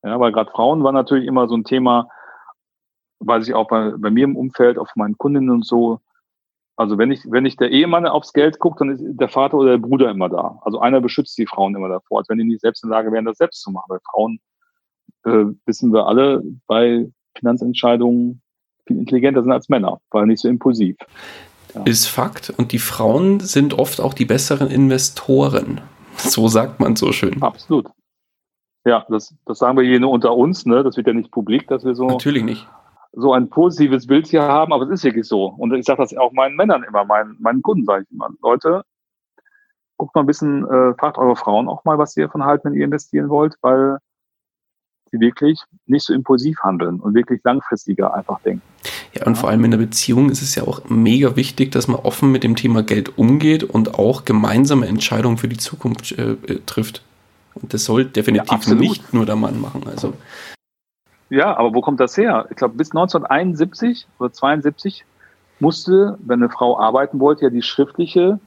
[0.04, 2.10] Ja, weil gerade Frauen war natürlich immer so ein Thema,
[3.20, 6.00] weiß ich auch bei, bei mir im Umfeld, auf meinen Kundinnen und so,
[6.80, 9.72] also wenn ich, wenn ich der Ehemann aufs Geld guckt, dann ist der Vater oder
[9.72, 10.60] der Bruder immer da.
[10.62, 13.12] Also einer beschützt die Frauen immer davor, als wenn die nicht selbst in der Lage
[13.12, 13.88] wären, das selbst zu machen.
[13.90, 14.40] Weil Frauen,
[15.26, 18.42] äh, wissen wir alle, bei Finanzentscheidungen
[18.88, 20.96] viel intelligenter sind als Männer, weil nicht so impulsiv.
[21.76, 21.84] Ja.
[21.84, 22.54] Ist Fakt.
[22.56, 25.82] Und die Frauen sind oft auch die besseren Investoren.
[26.16, 27.42] So sagt man so schön.
[27.42, 27.88] Absolut.
[28.86, 30.84] Ja, das, das sagen wir hier nur unter uns, ne?
[30.84, 32.08] Das wird ja nicht publik, dass wir so.
[32.08, 32.68] Natürlich nicht
[33.14, 35.46] so ein positives Bild hier haben, aber es ist wirklich so.
[35.46, 38.84] Und ich sage das auch meinen Männern immer, meinen, meinen Kunden sage ich immer, Leute,
[39.98, 42.74] guckt mal ein bisschen, äh, fragt eure Frauen auch mal, was sie davon halten, wenn
[42.74, 43.98] ihr investieren wollt, weil
[45.12, 48.62] sie wirklich nicht so impulsiv handeln und wirklich langfristiger einfach denken.
[49.14, 52.00] Ja, und vor allem in der Beziehung ist es ja auch mega wichtig, dass man
[52.00, 56.60] offen mit dem Thema Geld umgeht und auch gemeinsame Entscheidungen für die Zukunft äh, äh
[56.66, 57.04] trifft.
[57.56, 59.84] Und das soll definitiv ja, nicht nur der Mann machen.
[59.88, 60.14] Also
[61.30, 62.48] ja, aber wo kommt das her?
[62.50, 65.06] Ich glaube, bis 1971 oder 72
[65.60, 68.40] musste, wenn eine Frau arbeiten wollte, ja die schriftliche,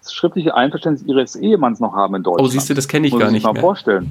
[0.00, 2.48] das schriftliche Einverständnis ihres Ehemanns noch haben in Deutschland.
[2.48, 3.62] Oh, siehst du, das kenne ich muss gar nicht mal mehr.
[3.62, 4.10] vorstellen.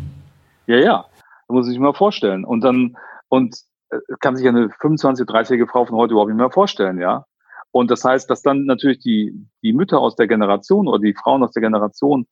[0.67, 1.05] Ja, ja,
[1.47, 2.45] muss ich mir mal vorstellen.
[2.45, 2.95] Und dann,
[3.27, 3.57] und
[3.89, 7.25] äh, kann sich eine 25, 30-jährige Frau von heute überhaupt nicht mehr vorstellen, ja.
[7.71, 11.43] Und das heißt, dass dann natürlich die, die Mütter aus der Generation oder die Frauen
[11.43, 12.27] aus der Generation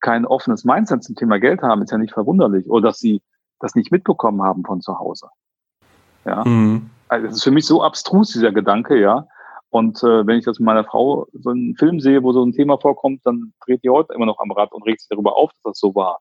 [0.00, 2.68] kein offenes Mindset zum Thema Geld haben, ist ja nicht verwunderlich.
[2.68, 3.22] Oder dass sie
[3.60, 5.28] das nicht mitbekommen haben von zu Hause.
[6.24, 6.44] Ja.
[6.44, 6.90] Mhm.
[7.08, 9.26] Also das ist für mich so abstrus, dieser Gedanke, ja.
[9.70, 12.52] Und äh, wenn ich das mit meiner Frau so einen Film sehe, wo so ein
[12.52, 15.50] Thema vorkommt, dann dreht die heute immer noch am Rad und regt sich darüber auf,
[15.50, 16.20] dass das so war.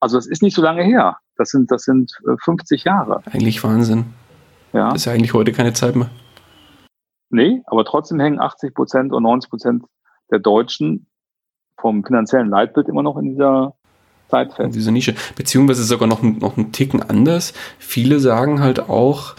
[0.00, 1.18] Also das ist nicht so lange her.
[1.36, 2.12] Das sind, das sind
[2.44, 3.22] 50 äh, Jahre.
[3.32, 4.06] Eigentlich Wahnsinn.
[4.72, 4.90] Ja.
[4.90, 6.10] Das ist ja eigentlich heute keine Zeit mehr.
[7.30, 9.84] Nee, aber trotzdem hängen 80 Prozent und 90 Prozent
[10.30, 11.06] der Deutschen
[11.78, 13.74] vom finanziellen Leitbild immer noch in dieser
[14.30, 14.74] zeitfest.
[14.74, 15.14] Diese Nische.
[15.36, 17.52] Beziehungsweise sogar noch, noch einen Ticken anders.
[17.78, 19.34] Viele sagen halt auch,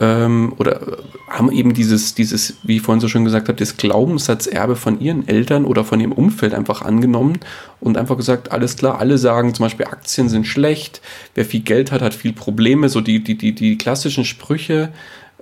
[0.00, 0.80] ähm, oder
[1.28, 5.26] haben eben dieses, dieses, wie ich vorhin so schön gesagt habe, das Glaubenssatzerbe von ihren
[5.26, 7.40] Eltern oder von ihrem Umfeld einfach angenommen
[7.80, 11.00] und einfach gesagt, alles klar, alle sagen zum Beispiel, Aktien sind schlecht,
[11.34, 14.92] wer viel Geld hat, hat viel Probleme, so die, die, die, die klassischen Sprüche,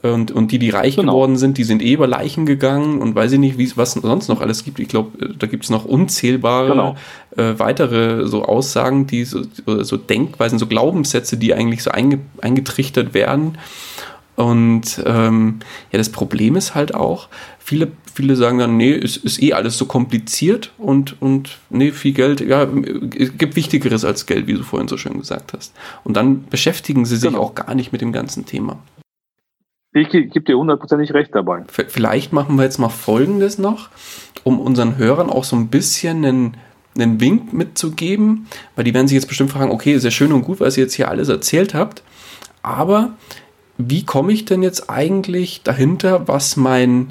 [0.02, 1.12] und, und die, die reich genau.
[1.12, 4.28] geworden sind, die sind eh über Leichen gegangen und weiß ich nicht, wie was sonst
[4.28, 4.78] noch alles gibt.
[4.78, 6.96] Ich glaube, äh, da gibt es noch unzählbare genau.
[7.36, 13.14] äh, weitere so Aussagen, die so, so Denkweisen, so Glaubenssätze, die eigentlich so einge, eingetrichtert
[13.14, 13.58] werden.
[14.36, 15.60] Und ähm,
[15.92, 17.28] ja, das Problem ist halt auch,
[17.58, 22.12] viele, viele sagen dann, nee, es ist eh alles so kompliziert und, und nee, viel
[22.12, 22.68] Geld, ja,
[23.18, 25.72] es gibt Wichtigeres als Geld, wie du vorhin so schön gesagt hast.
[26.04, 27.42] Und dann beschäftigen sie sich genau.
[27.42, 28.78] auch gar nicht mit dem ganzen Thema.
[29.96, 31.64] Ich gebe dir hundertprozentig recht dabei.
[31.68, 33.88] Vielleicht machen wir jetzt mal Folgendes noch,
[34.44, 36.56] um unseren Hörern auch so ein bisschen einen,
[36.98, 40.60] einen Wink mitzugeben, weil die werden sich jetzt bestimmt fragen, okay, ja schön und gut,
[40.60, 42.02] was ihr jetzt hier alles erzählt habt,
[42.62, 43.14] aber
[43.78, 47.10] wie komme ich denn jetzt eigentlich dahinter, was mein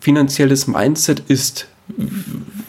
[0.00, 1.68] finanzielles Mindset ist?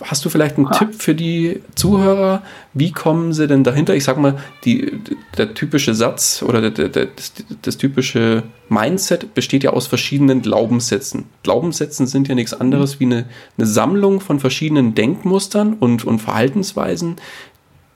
[0.02, 0.78] Hast du vielleicht einen ah.
[0.78, 2.44] Tipp für die Zuhörer?
[2.74, 3.96] Wie kommen sie denn dahinter?
[3.96, 5.00] Ich sag mal, die,
[5.38, 11.26] der typische Satz oder der, der, das, das, typische Mindset besteht ja aus verschiedenen Glaubenssätzen.
[11.42, 13.26] Glaubenssätzen sind ja nichts anderes wie eine,
[13.58, 17.16] eine Sammlung von verschiedenen Denkmustern und, und Verhaltensweisen,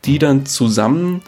[0.06, 1.22] die dann zusammen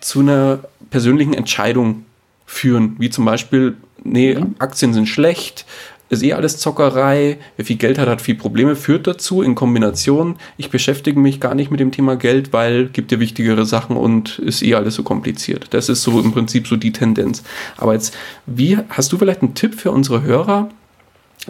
[0.00, 0.58] zu einer
[0.90, 2.04] persönlichen Entscheidung
[2.46, 2.96] führen.
[2.98, 4.56] Wie zum Beispiel, nee, mhm.
[4.58, 5.66] Aktien sind schlecht,
[6.08, 10.36] ist eh alles Zockerei, wer viel Geld hat, hat viel Probleme, führt dazu in Kombination,
[10.56, 14.38] ich beschäftige mich gar nicht mit dem Thema Geld, weil gibt ja wichtigere Sachen und
[14.38, 15.74] ist eh alles so kompliziert.
[15.74, 17.42] Das ist so im Prinzip so die Tendenz.
[17.76, 18.16] Aber jetzt,
[18.46, 20.68] wie, hast du vielleicht einen Tipp für unsere Hörer,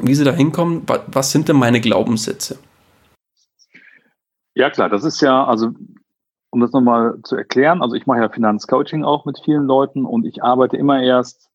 [0.01, 0.83] wie sie da hinkommen?
[1.07, 2.59] Was sind denn meine Glaubenssätze?
[4.55, 5.71] Ja, klar, das ist ja, also
[6.51, 10.25] um das nochmal zu erklären, also ich mache ja Finanzcoaching auch mit vielen Leuten und
[10.25, 11.51] ich arbeite immer erst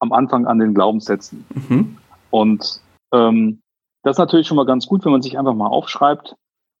[0.00, 1.44] am Anfang an den Glaubenssätzen.
[1.54, 1.98] Mhm.
[2.32, 2.80] Und
[3.12, 3.62] ähm,
[4.02, 6.34] das ist natürlich schon mal ganz gut, wenn man sich einfach mal aufschreibt,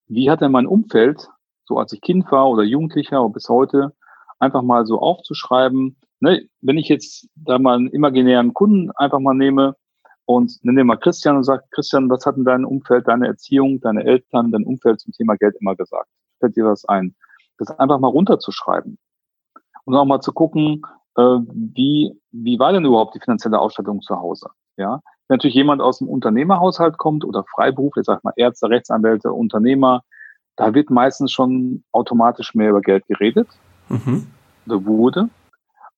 [0.08, 1.28] wie hat denn mein Umfeld,
[1.64, 3.92] so als ich Kind war oder Jugendlicher oder bis heute,
[4.38, 5.96] einfach mal so aufzuschreiben.
[6.20, 9.76] Ne, wenn ich jetzt da mal einen imaginären Kunden einfach mal nehme
[10.24, 14.04] und nenne mal Christian und sage, Christian, was hat denn dein Umfeld, deine Erziehung, deine
[14.04, 16.08] Eltern, dein Umfeld zum Thema Geld immer gesagt?
[16.38, 17.14] Fällt dir was ein?
[17.58, 18.98] Das einfach mal runterzuschreiben
[19.84, 20.82] und auch mal zu gucken,
[21.16, 21.38] äh,
[21.74, 24.48] wie, wie war denn überhaupt die finanzielle Ausstattung zu Hause?
[24.76, 30.02] Ja, wenn natürlich jemand aus dem Unternehmerhaushalt kommt oder Freiberufler, sag mal Ärzte, Rechtsanwälte, Unternehmer,
[30.56, 33.48] da wird meistens schon automatisch mehr über Geld geredet
[33.88, 34.26] mhm.
[34.66, 35.28] oder wurde.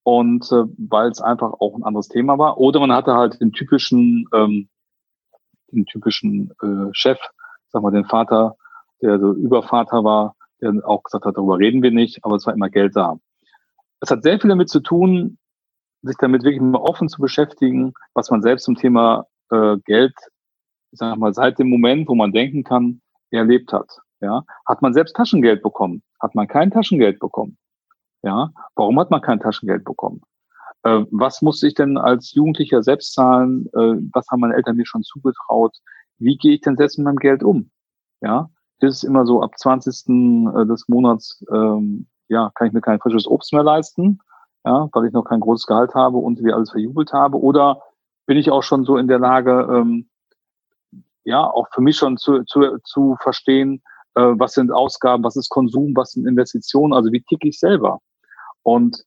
[0.03, 2.59] Und äh, weil es einfach auch ein anderes Thema war.
[2.59, 4.69] Oder man hatte halt den typischen, ähm,
[5.73, 7.19] den typischen äh, Chef,
[7.69, 8.57] sag mal, den Vater,
[9.01, 12.55] der so Übervater war, der auch gesagt hat, darüber reden wir nicht, aber es war
[12.55, 13.17] immer Geld da.
[14.01, 15.39] Es hat sehr viel damit zu tun,
[16.05, 20.15] sich damit wirklich mal offen zu beschäftigen, was man selbst zum Thema äh, Geld,
[20.93, 23.99] ich sag mal, seit dem Moment, wo man denken kann, erlebt hat.
[24.21, 26.03] Ja, hat man selbst Taschengeld bekommen?
[26.21, 27.59] Hat man kein Taschengeld bekommen?
[28.23, 30.23] Ja, warum hat man kein Taschengeld bekommen?
[30.83, 33.67] Äh, was muss ich denn als Jugendlicher selbst zahlen?
[33.75, 35.77] Äh, was haben meine Eltern mir schon zugetraut?
[36.19, 37.71] Wie gehe ich denn selbst mit meinem Geld um?
[38.21, 40.09] Ja, ist immer so ab 20.
[40.09, 44.21] Äh, des Monats, ähm, ja, kann ich mir kein frisches Obst mehr leisten
[44.65, 47.39] ja, weil ich noch kein großes Gehalt habe und wir alles verjubelt habe?
[47.41, 47.83] Oder
[48.27, 50.09] bin ich auch schon so in der Lage, ähm,
[51.25, 53.83] ja, auch für mich schon zu, zu, zu verstehen,
[54.15, 58.01] äh, was sind Ausgaben, was ist Konsum, was sind Investitionen, also wie ticke ich selber?
[58.63, 59.05] Und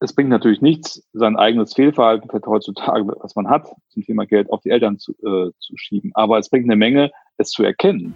[0.00, 4.62] es bringt natürlich nichts, sein eigenes Fehlverhalten heutzutage, was man hat, zum Thema Geld auf
[4.62, 6.10] die Eltern zu, äh, zu schieben.
[6.14, 8.14] Aber es bringt eine Menge, es zu erkennen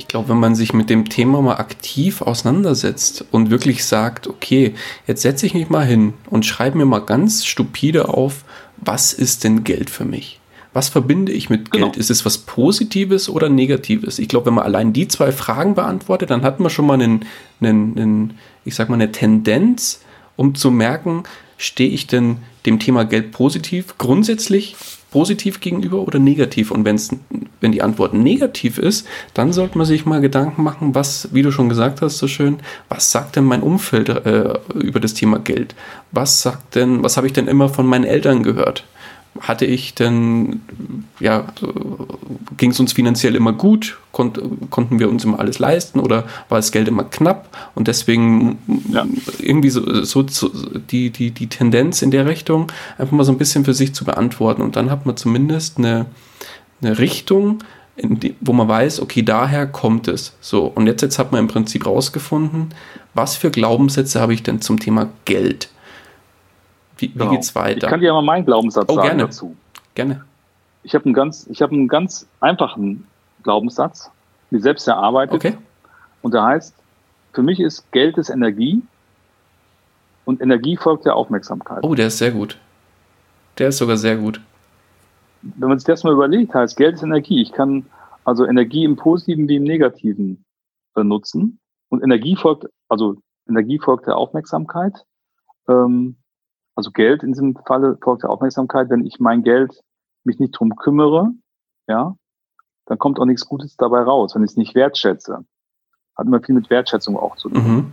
[0.00, 4.72] ich glaube, wenn man sich mit dem Thema mal aktiv auseinandersetzt und wirklich sagt, okay,
[5.06, 8.44] jetzt setze ich mich mal hin und schreibe mir mal ganz stupide auf,
[8.78, 10.40] was ist denn Geld für mich?
[10.72, 11.84] Was verbinde ich mit Geld?
[11.84, 11.94] Genau.
[11.98, 14.18] Ist es was Positives oder Negatives?
[14.18, 17.26] Ich glaube, wenn man allein die zwei Fragen beantwortet, dann hat man schon mal einen,
[17.60, 18.34] einen, einen
[18.64, 20.00] ich sag mal, eine Tendenz,
[20.36, 21.24] um zu merken,
[21.58, 24.76] stehe ich denn dem Thema Geld positiv grundsätzlich
[25.10, 26.70] positiv gegenüber oder negativ?
[26.70, 27.10] Und wenn's,
[27.60, 31.50] wenn die Antwort negativ ist, dann sollte man sich mal Gedanken machen, was, wie du
[31.50, 35.74] schon gesagt hast, so schön, was sagt denn mein Umfeld äh, über das Thema Geld?
[36.12, 38.84] Was sagt denn, was habe ich denn immer von meinen Eltern gehört?
[39.38, 40.60] Hatte ich denn,
[41.20, 41.44] ja,
[42.56, 43.98] ging es uns finanziell immer gut?
[44.12, 44.40] Konnt,
[44.70, 47.56] konnten wir uns immer alles leisten oder war das Geld immer knapp?
[47.74, 48.58] Und deswegen
[48.92, 49.06] ja.
[49.38, 50.50] irgendwie so, so, so,
[50.90, 54.04] die, die, die Tendenz in der Richtung einfach mal so ein bisschen für sich zu
[54.04, 54.62] beantworten.
[54.62, 56.06] Und dann hat man zumindest eine,
[56.82, 57.60] eine Richtung,
[57.96, 60.34] die, wo man weiß, okay, daher kommt es.
[60.40, 62.74] So, und jetzt, jetzt hat man im Prinzip rausgefunden,
[63.14, 65.68] was für Glaubenssätze habe ich denn zum Thema Geld?
[67.00, 67.30] Wie, wie genau.
[67.30, 67.78] geht's weiter?
[67.78, 69.22] Ich kann dir mal meinen Glaubenssatz oh, sagen gerne.
[69.24, 69.56] dazu.
[69.94, 70.24] Gerne.
[70.82, 73.06] Ich habe einen ganz, ich habe einen ganz einfachen
[73.42, 74.10] Glaubenssatz,
[74.50, 75.34] mir selbst erarbeitet.
[75.34, 75.56] Okay.
[76.22, 76.74] Und der heißt,
[77.32, 78.82] für mich ist Geld ist Energie
[80.24, 81.78] und Energie folgt der Aufmerksamkeit.
[81.82, 82.58] Oh, der ist sehr gut.
[83.58, 84.40] Der ist sogar sehr gut.
[85.42, 87.40] Wenn man sich das mal überlegt, heißt Geld ist Energie.
[87.40, 87.86] Ich kann
[88.24, 90.44] also Energie im Positiven wie im Negativen
[90.94, 91.58] benutzen.
[91.88, 93.16] Und Energie folgt, also
[93.48, 95.04] Energie folgt der Aufmerksamkeit.
[95.66, 96.16] Ähm,
[96.80, 98.88] also Geld in diesem Falle folgt der Aufmerksamkeit.
[98.88, 99.82] Wenn ich mein Geld
[100.24, 101.28] mich nicht drum kümmere,
[101.86, 102.16] ja,
[102.86, 105.44] dann kommt auch nichts Gutes dabei raus, wenn ich es nicht wertschätze.
[106.16, 107.62] Hat immer viel mit Wertschätzung auch zu tun.
[107.62, 107.92] Mhm.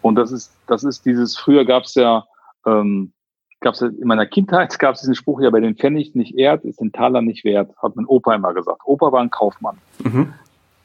[0.00, 2.24] Und das ist, das ist dieses, früher gab es ja,
[2.64, 3.12] ähm,
[3.60, 6.80] gab's in meiner Kindheit gab es diesen Spruch ja, bei den Pfennig nicht ehrt, ist
[6.80, 8.80] den Taler nicht wert, hat mein Opa immer gesagt.
[8.86, 9.76] Opa war ein Kaufmann.
[10.02, 10.32] Mhm.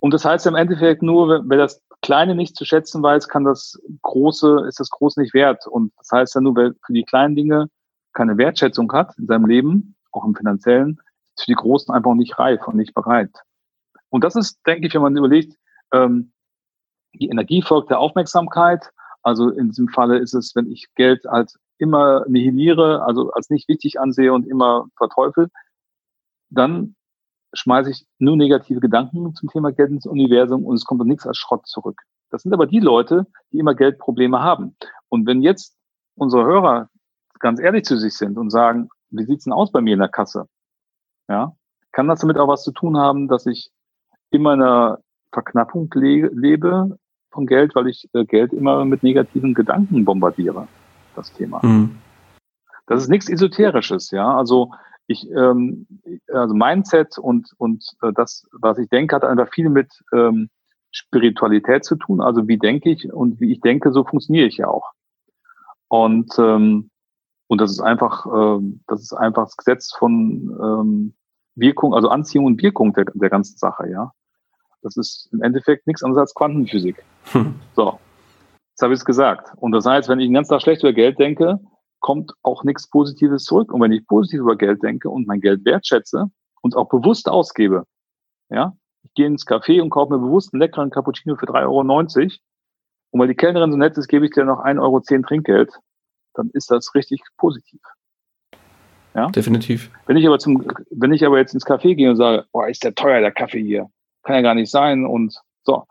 [0.01, 3.79] Und das heißt im Endeffekt nur, wer das Kleine nicht zu schätzen weiß, kann das
[4.01, 5.67] Große, ist das Große nicht wert.
[5.67, 7.69] Und das heißt ja nur, wer für die kleinen Dinge
[8.13, 10.99] keine Wertschätzung hat in seinem Leben, auch im finanziellen,
[11.35, 13.31] ist für die Großen einfach nicht reif und nicht bereit.
[14.09, 15.55] Und das ist, denke ich, wenn man überlegt,
[15.93, 16.33] ähm,
[17.13, 18.89] die Energie folgt der Aufmerksamkeit.
[19.21, 23.67] Also in diesem Falle ist es, wenn ich Geld als immer nihiliere, also als nicht
[23.67, 25.49] wichtig ansehe und immer verteufel,
[26.49, 26.95] dann
[27.53, 31.27] schmeiße ich nur negative Gedanken zum Thema Geld ins Universum und es kommt dann nichts
[31.27, 32.01] als Schrott zurück.
[32.29, 34.75] Das sind aber die Leute, die immer Geldprobleme haben.
[35.09, 35.75] Und wenn jetzt
[36.15, 36.89] unsere Hörer
[37.39, 40.09] ganz ehrlich zu sich sind und sagen, wie sieht's denn aus bei mir in der
[40.09, 40.47] Kasse?
[41.27, 41.53] Ja,
[41.91, 43.71] kann das damit auch was zu tun haben, dass ich
[44.29, 44.99] immer in einer
[45.33, 46.97] Verknappung le lebe
[47.31, 50.67] von Geld, weil ich äh, Geld immer mit negativen Gedanken bombardiere?
[51.15, 51.59] das Thema.
[51.63, 51.97] Mhm.
[52.87, 54.35] Das ist nichts Esoterisches, ja.
[54.35, 54.71] Also
[55.11, 55.87] ich, ähm,
[56.31, 60.49] also Mindset und und äh, das, was ich denke, hat einfach viel mit ähm,
[60.91, 62.21] Spiritualität zu tun.
[62.21, 64.91] Also wie denke ich und wie ich denke, so funktioniere ich ja auch.
[65.87, 66.89] Und ähm,
[67.47, 71.13] und das ist einfach, ähm, das ist einfach das Gesetz von ähm,
[71.55, 74.13] Wirkung, also Anziehung und Wirkung der, der ganzen Sache, ja.
[74.81, 77.03] Das ist im Endeffekt nichts anderes als Quantenphysik.
[77.33, 77.55] Hm.
[77.75, 77.99] So.
[78.69, 79.51] Jetzt habe ich es gesagt.
[79.57, 81.59] Und das heißt, wenn ich den ganzen Tag schlecht über Geld denke,
[82.01, 83.71] kommt auch nichts Positives zurück.
[83.71, 86.29] Und wenn ich positiv über Geld denke und mein Geld wertschätze
[86.61, 87.85] und auch bewusst ausgebe,
[88.49, 91.79] ja, ich gehe ins Café und kaufe mir bewusst einen leckeren Cappuccino für 3,90 Euro.
[93.11, 95.71] Und weil die Kellnerin so nett ist, gebe ich dir noch 1,10 Euro Trinkgeld.
[96.33, 97.81] Dann ist das richtig positiv.
[99.13, 99.27] Ja?
[99.27, 99.91] Definitiv.
[100.05, 102.83] Wenn ich aber zum, wenn ich aber jetzt ins Café gehe und sage, boah, ist
[102.83, 103.89] der teuer, der Kaffee hier.
[104.23, 105.05] Kann ja gar nicht sein.
[105.05, 105.85] Und so,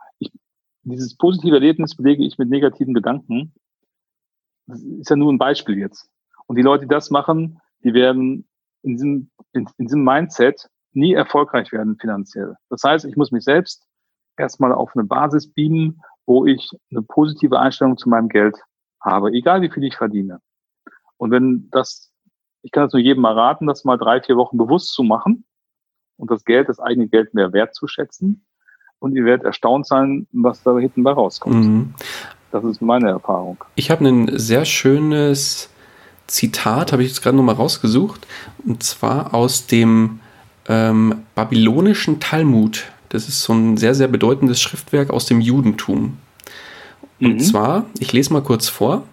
[0.82, 3.52] dieses positive Erlebnis belege ich mit negativen Gedanken.
[4.70, 6.08] Das ist ja nur ein Beispiel jetzt.
[6.46, 8.48] Und die Leute, die das machen, die werden
[8.82, 12.56] in diesem, in, in diesem Mindset nie erfolgreich werden finanziell.
[12.68, 13.86] Das heißt, ich muss mich selbst
[14.36, 18.56] erstmal auf eine Basis beamen, wo ich eine positive Einstellung zu meinem Geld
[19.00, 20.40] habe, egal wie viel ich verdiene.
[21.16, 22.12] Und wenn das,
[22.62, 25.44] ich kann das nur jedem mal raten, das mal drei, vier Wochen bewusst zu machen
[26.16, 28.44] und das Geld, das eigene Geld mehr wertzuschätzen
[28.98, 31.64] und ihr werdet erstaunt sein, was da hinten bei rauskommt.
[31.64, 31.94] Mhm.
[32.50, 33.64] Das ist meine Erfahrung.
[33.76, 35.68] Ich habe ein sehr schönes
[36.26, 38.26] Zitat, habe ich jetzt gerade nochmal rausgesucht,
[38.64, 40.20] und zwar aus dem
[40.68, 42.84] ähm, babylonischen Talmud.
[43.08, 46.18] Das ist so ein sehr, sehr bedeutendes Schriftwerk aus dem Judentum.
[47.20, 47.40] Und mhm.
[47.40, 49.04] zwar, ich lese mal kurz vor.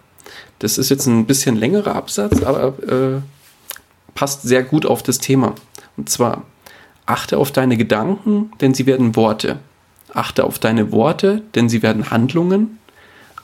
[0.60, 3.20] Das ist jetzt ein bisschen längerer Absatz, aber äh,
[4.14, 5.54] passt sehr gut auf das Thema.
[5.96, 6.42] Und zwar,
[7.06, 9.58] achte auf deine Gedanken, denn sie werden Worte.
[10.12, 12.78] Achte auf deine Worte, denn sie werden Handlungen.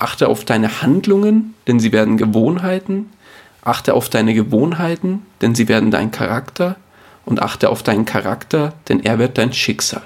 [0.05, 3.09] Achte auf deine Handlungen, denn sie werden Gewohnheiten.
[3.63, 6.77] Achte auf deine Gewohnheiten, denn sie werden dein Charakter.
[7.25, 10.03] Und achte auf deinen Charakter, denn er wird dein Schicksal.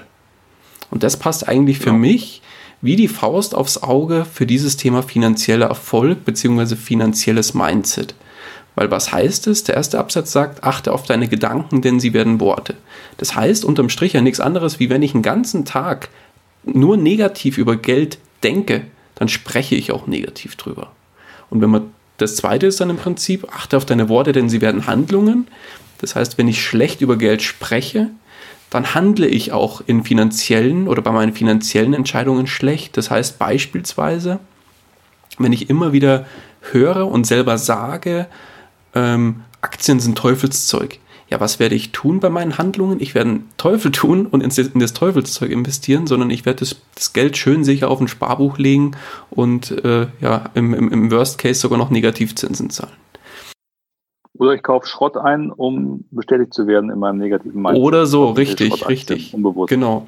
[0.92, 1.94] Und das passt eigentlich für ja.
[1.94, 2.42] mich
[2.80, 6.76] wie die Faust aufs Auge für dieses Thema finanzieller Erfolg bzw.
[6.76, 8.14] finanzielles Mindset.
[8.76, 9.64] Weil was heißt es?
[9.64, 12.76] Der erste Absatz sagt, achte auf deine Gedanken, denn sie werden Worte.
[13.16, 16.08] Das heißt unterm Strich ja nichts anderes, wie wenn ich einen ganzen Tag
[16.62, 18.84] nur negativ über Geld denke,
[19.18, 20.92] dann spreche ich auch negativ drüber.
[21.50, 24.61] Und wenn man das zweite ist dann im Prinzip, achte auf deine Worte, denn sie
[24.61, 25.48] werden Handlungen.
[25.98, 28.11] Das heißt, wenn ich schlecht über Geld spreche,
[28.70, 32.96] dann handle ich auch in finanziellen oder bei meinen finanziellen Entscheidungen schlecht.
[32.96, 34.40] Das heißt beispielsweise,
[35.38, 36.26] wenn ich immer wieder
[36.72, 38.26] höre und selber sage,
[38.94, 40.98] ähm, Aktien sind Teufelszeug,
[41.30, 43.00] ja, was werde ich tun bei meinen Handlungen?
[43.00, 47.12] Ich werde einen Teufel tun und in das Teufelszeug investieren, sondern ich werde das, das
[47.12, 48.92] Geld schön sicher auf ein Sparbuch legen
[49.30, 52.94] und äh, ja, im, im, im Worst Case sogar noch Negativzinsen zahlen.
[54.38, 57.82] Oder ich kaufe Schrott ein, um bestätigt zu werden in meinem negativen Mindset.
[57.82, 59.34] Oder so, richtig, richtig.
[59.34, 59.68] Unbewusst.
[59.68, 60.06] Genau.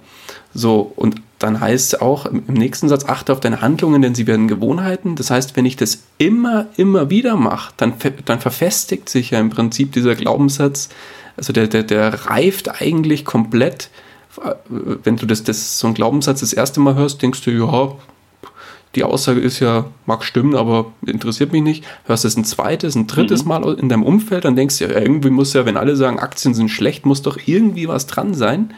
[0.52, 4.26] So, und dann heißt es auch im nächsten Satz, achte auf deine Handlungen, denn sie
[4.26, 5.16] werden Gewohnheiten.
[5.16, 9.50] Das heißt, wenn ich das immer, immer wieder mache, dann, dann verfestigt sich ja im
[9.50, 10.90] Prinzip dieser Glaubenssatz,
[11.36, 13.88] also der, der, der reift eigentlich komplett.
[14.68, 17.92] Wenn du das, das so ein Glaubenssatz das erste Mal hörst, denkst du, ja,
[18.96, 21.84] die Aussage ist ja, mag stimmen, aber interessiert mich nicht.
[22.04, 23.48] Hörst es ein zweites, ein drittes mhm.
[23.48, 26.54] Mal in deinem Umfeld, dann denkst du ja, irgendwie muss ja, wenn alle sagen, Aktien
[26.54, 28.74] sind schlecht, muss doch irgendwie was dran sein.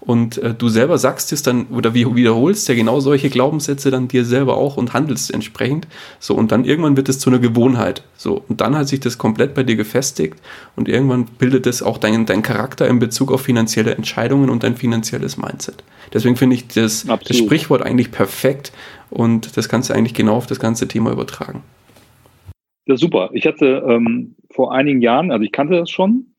[0.00, 4.08] Und äh, du selber sagst es dann oder wie, wiederholst ja genau solche Glaubenssätze dann
[4.08, 5.86] dir selber auch und handelst entsprechend.
[6.18, 8.02] So, und dann irgendwann wird es zu einer Gewohnheit.
[8.16, 10.40] So, und dann hat sich das komplett bei dir gefestigt
[10.74, 14.76] und irgendwann bildet es auch deinen dein Charakter in Bezug auf finanzielle Entscheidungen und dein
[14.76, 15.84] finanzielles Mindset.
[16.14, 18.72] Deswegen finde ich das, das Sprichwort eigentlich perfekt
[19.10, 21.62] und das kannst du eigentlich genau auf das ganze Thema übertragen.
[22.86, 23.30] Das ist super.
[23.34, 26.34] Ich hatte ähm, vor einigen Jahren, also ich kannte das schon,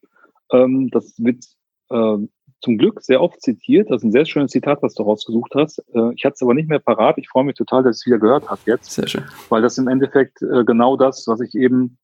[0.52, 1.46] ähm, das wird
[1.90, 2.18] äh,
[2.62, 3.90] zum Glück sehr oft zitiert.
[3.90, 5.80] Das ist ein sehr schönes Zitat, was du rausgesucht hast.
[5.94, 7.18] Äh, ich hatte es aber nicht mehr parat.
[7.18, 8.92] Ich freue mich total, dass ich es wieder gehört habe jetzt.
[8.92, 9.24] Sehr schön.
[9.50, 11.98] Weil das im Endeffekt äh, genau das, was ich eben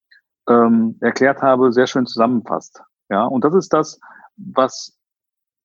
[0.50, 2.82] ähm, erklärt habe, sehr schön zusammenfasst.
[3.10, 4.00] Ja, und das ist das,
[4.36, 4.98] was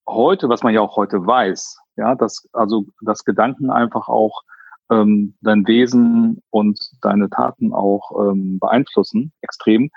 [0.09, 4.43] heute, was man ja auch heute weiß, ja, dass also dass Gedanken einfach auch
[4.91, 9.91] ähm, dein Wesen und deine Taten auch ähm, beeinflussen, extrem.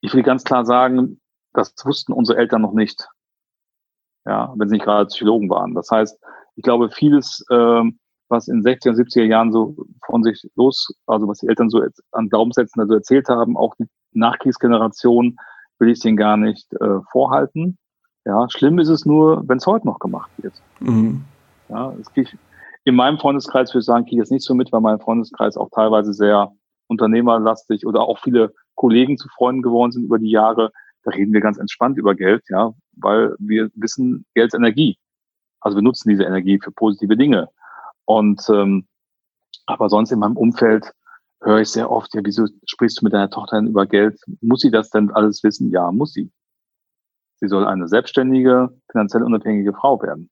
[0.00, 1.20] Ich will ganz klar sagen,
[1.52, 3.08] das wussten unsere Eltern noch nicht.
[4.24, 5.74] Ja, wenn sie nicht gerade Psychologen waren.
[5.74, 6.18] Das heißt,
[6.56, 7.98] ich glaube, vieles, ähm,
[8.28, 11.82] was in 60er und 70er Jahren so von sich los, also was die Eltern so
[12.12, 15.36] an Glaubenssätzen also erzählt haben, auch die Nachkriegsgeneration,
[15.78, 17.76] will ich denen gar nicht äh, vorhalten.
[18.24, 20.54] Ja, schlimm ist es nur, wenn es heute noch gemacht wird.
[20.78, 21.24] Mhm.
[21.68, 22.36] Ja, es geht,
[22.84, 25.56] in meinem Freundeskreis würde ich sagen, kriege ich jetzt nicht so mit, weil mein Freundeskreis
[25.56, 26.52] auch teilweise sehr
[26.86, 30.70] unternehmerlastig oder auch viele Kollegen zu Freunden geworden sind über die Jahre.
[31.04, 34.98] Da reden wir ganz entspannt über Geld, ja, weil wir wissen, Geld ist Energie.
[35.60, 37.48] Also wir nutzen diese Energie für positive Dinge.
[38.04, 38.86] Und ähm,
[39.66, 40.92] aber sonst in meinem Umfeld
[41.40, 44.20] höre ich sehr oft, ja, wieso sprichst du mit deiner Tochter denn über Geld?
[44.40, 45.70] Muss sie das denn alles wissen?
[45.70, 46.30] Ja, muss sie.
[47.36, 50.30] Sie soll eine selbstständige, finanziell unabhängige Frau werden.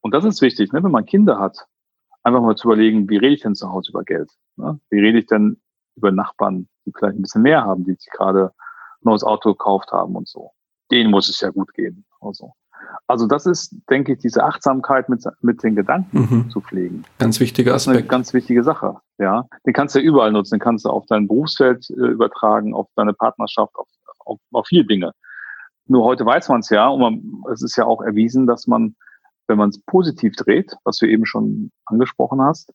[0.00, 0.82] Und das ist wichtig, ne?
[0.82, 1.66] wenn man Kinder hat,
[2.22, 4.30] einfach mal zu überlegen, wie rede ich denn zu Hause über Geld?
[4.56, 4.80] Ne?
[4.90, 5.60] Wie rede ich denn
[5.96, 8.52] über Nachbarn, die vielleicht ein bisschen mehr haben, die sich gerade
[9.02, 10.52] neues Auto gekauft haben und so.
[10.90, 12.04] Denen muss es ja gut gehen.
[12.20, 12.52] Also,
[13.06, 16.50] also das ist, denke ich, diese Achtsamkeit mit, mit den Gedanken mhm.
[16.50, 17.04] zu pflegen.
[17.18, 17.98] Ganz wichtiger Aspekt.
[17.98, 18.96] Eine ganz wichtige Sache.
[19.18, 20.54] Ja, den kannst du ja überall nutzen.
[20.54, 23.88] Den kannst du auf dein Berufsfeld äh, übertragen, auf deine Partnerschaft, auf,
[24.20, 25.12] auf, auf viele Dinge.
[25.86, 28.94] Nur heute weiß man es ja und man, es ist ja auch erwiesen, dass man
[29.50, 32.72] wenn man es positiv dreht, was du eben schon angesprochen hast,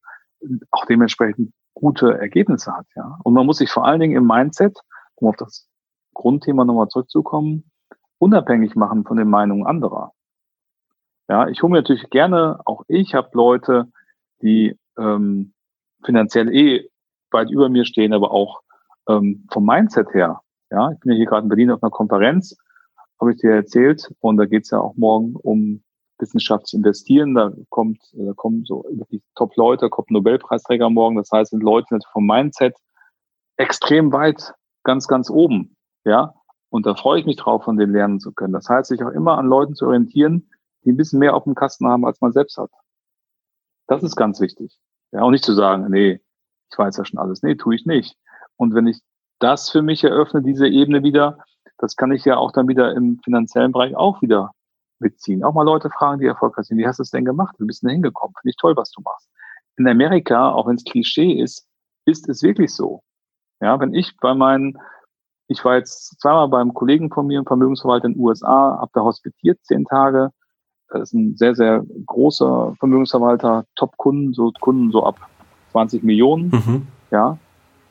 [0.71, 2.85] auch dementsprechend gute Ergebnisse hat.
[2.95, 3.17] Ja?
[3.23, 4.77] Und man muss sich vor allen Dingen im Mindset,
[5.15, 5.67] um auf das
[6.15, 7.69] Grundthema nochmal zurückzukommen,
[8.17, 10.13] unabhängig machen von den Meinungen anderer.
[11.29, 13.91] Ja, ich hole mir natürlich gerne, auch ich habe Leute,
[14.41, 15.53] die ähm,
[16.03, 16.89] finanziell eh
[17.31, 18.61] weit über mir stehen, aber auch
[19.07, 20.41] ähm, vom Mindset her.
[20.71, 22.57] Ja, ich bin ja hier gerade in Berlin auf einer Konferenz,
[23.19, 25.83] habe ich dir erzählt, und da geht es ja auch morgen um
[26.19, 27.33] wissenschaftlich investieren.
[27.35, 31.17] Da kommt, da kommen so wirklich Top-Leute, kommt Nobelpreisträger morgen.
[31.17, 32.75] Das heißt, sind Leute vom Mindset
[33.57, 34.53] extrem weit,
[34.83, 35.74] ganz, ganz oben.
[36.05, 36.33] Ja.
[36.69, 38.53] Und da freue ich mich drauf, von denen lernen zu können.
[38.53, 40.49] Das heißt, sich auch immer an Leuten zu orientieren,
[40.83, 42.69] die ein bisschen mehr auf dem Kasten haben, als man selbst hat.
[43.87, 44.77] Das ist ganz wichtig.
[45.11, 46.21] Ja, und nicht zu sagen, nee,
[46.71, 47.43] ich weiß ja schon alles.
[47.43, 48.17] Nee, tue ich nicht.
[48.57, 48.99] Und wenn ich
[49.39, 51.37] das für mich eröffne, diese Ebene wieder,
[51.77, 54.51] das kann ich ja auch dann wieder im finanziellen Bereich auch wieder
[54.99, 55.43] mitziehen.
[55.43, 57.55] Auch mal Leute fragen, die erfolgreich sind, wie hast du es denn gemacht?
[57.59, 58.33] Wie bist du denn hingekommen?
[58.41, 59.29] Finde ich toll, was du machst.
[59.77, 61.67] In Amerika, auch wenn es Klischee ist,
[62.05, 63.03] ist es wirklich so.
[63.61, 64.77] Ja, wenn ich bei meinen,
[65.47, 69.01] ich war jetzt zweimal beim Kollegen von mir, einem Vermögensverwalter in den USA, habe da
[69.01, 70.31] hospitiert zehn Tage.
[70.89, 75.19] Das ist ein sehr, sehr großer Vermögensverwalter, Top-Kunden, so Kunden so ab
[75.71, 76.49] 20 Millionen.
[76.49, 76.87] Mhm.
[77.11, 77.37] Ja,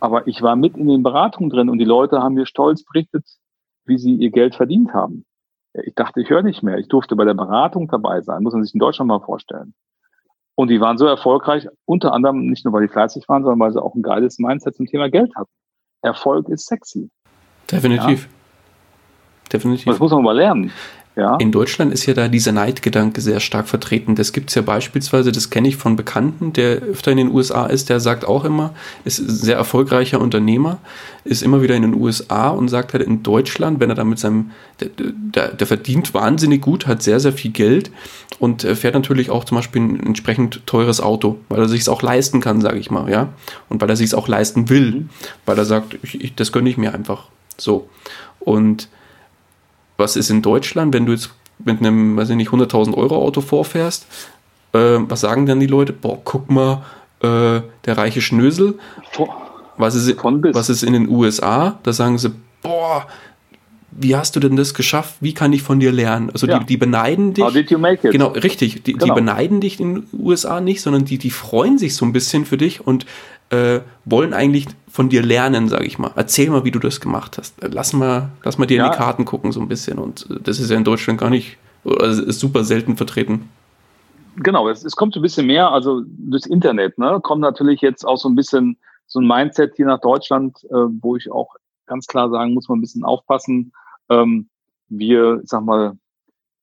[0.01, 3.25] aber ich war mit in den Beratungen drin und die Leute haben mir stolz berichtet,
[3.87, 5.25] wie sie ihr Geld verdient haben.
[5.73, 6.79] Ich dachte, ich höre nicht mehr.
[6.79, 9.75] Ich durfte bei der Beratung dabei sein, muss man sich in Deutschland mal vorstellen.
[10.57, 13.73] Und die waren so erfolgreich, unter anderem nicht nur, weil die fleißig waren, sondern weil
[13.73, 15.51] sie auch ein geiles Mindset zum Thema Geld hatten.
[16.03, 17.11] Erfolg ist sexy.
[17.75, 18.23] Definitiv.
[18.23, 18.29] Ja?
[19.53, 19.85] Definitiv.
[19.87, 20.71] Das muss man mal lernen.
[21.17, 21.37] Ja.
[21.37, 24.17] In Deutschland ist ja da dieser Neidgedanke sehr stark vertreten.
[24.17, 27.67] Das gibt es ja beispielsweise, das kenne ich von Bekannten, der öfter in den USA
[27.67, 30.79] ist, der sagt auch immer, ist ein sehr erfolgreicher Unternehmer,
[31.23, 34.19] ist immer wieder in den USA und sagt halt in Deutschland, wenn er da mit
[34.19, 34.51] seinem,
[34.81, 37.93] der, der, der verdient wahnsinnig gut, hat sehr, sehr viel Geld
[38.41, 42.03] und fährt natürlich auch zum Beispiel ein entsprechend teures Auto, weil er sich es auch
[42.03, 43.29] leisten kann, sage ich mal, ja.
[43.69, 45.09] Und weil er sich es auch leisten will, mhm.
[45.47, 47.29] weil er sagt, ich, ich, das gönne ich mir einfach.
[47.57, 47.89] So.
[48.41, 48.89] Und
[49.97, 51.31] was ist in Deutschland, wenn du jetzt
[51.65, 54.07] mit einem, weiß ich nicht, 100.000 Euro Auto vorfährst,
[54.73, 55.93] äh, was sagen dann die Leute?
[55.93, 56.83] Boah, guck mal,
[57.21, 58.79] äh, der reiche Schnösel.
[59.77, 61.79] Was ist, was ist in den USA?
[61.83, 62.33] Da sagen sie,
[62.63, 63.07] boah,
[63.97, 65.17] wie hast du denn das geschafft?
[65.21, 66.31] Wie kann ich von dir lernen?
[66.31, 66.59] Also ja.
[66.59, 67.45] die, die beneiden dich.
[67.45, 68.13] How did you make it?
[68.13, 68.83] Genau, richtig.
[68.83, 69.07] Die, genau.
[69.07, 72.45] die beneiden dich in den USA nicht, sondern die, die freuen sich so ein bisschen
[72.45, 73.07] für dich und
[73.51, 76.13] äh, wollen eigentlich von dir lernen, sage ich mal.
[76.15, 77.57] Erzähl mal, wie du das gemacht hast.
[77.61, 78.87] Lass mal, lass mal dir ja.
[78.87, 79.99] in die Karten gucken so ein bisschen.
[79.99, 83.49] Und äh, das ist ja in Deutschland gar nicht, also ist super selten vertreten.
[84.37, 88.05] Genau, es, es kommt so ein bisschen mehr, also durchs Internet, ne, kommt natürlich jetzt
[88.05, 88.77] auch so ein bisschen
[89.07, 91.55] so ein Mindset hier nach Deutschland, äh, wo ich auch
[91.87, 93.73] ganz klar sagen muss, man ein bisschen aufpassen.
[94.09, 94.49] Ähm,
[94.89, 95.97] wir, ich sag mal,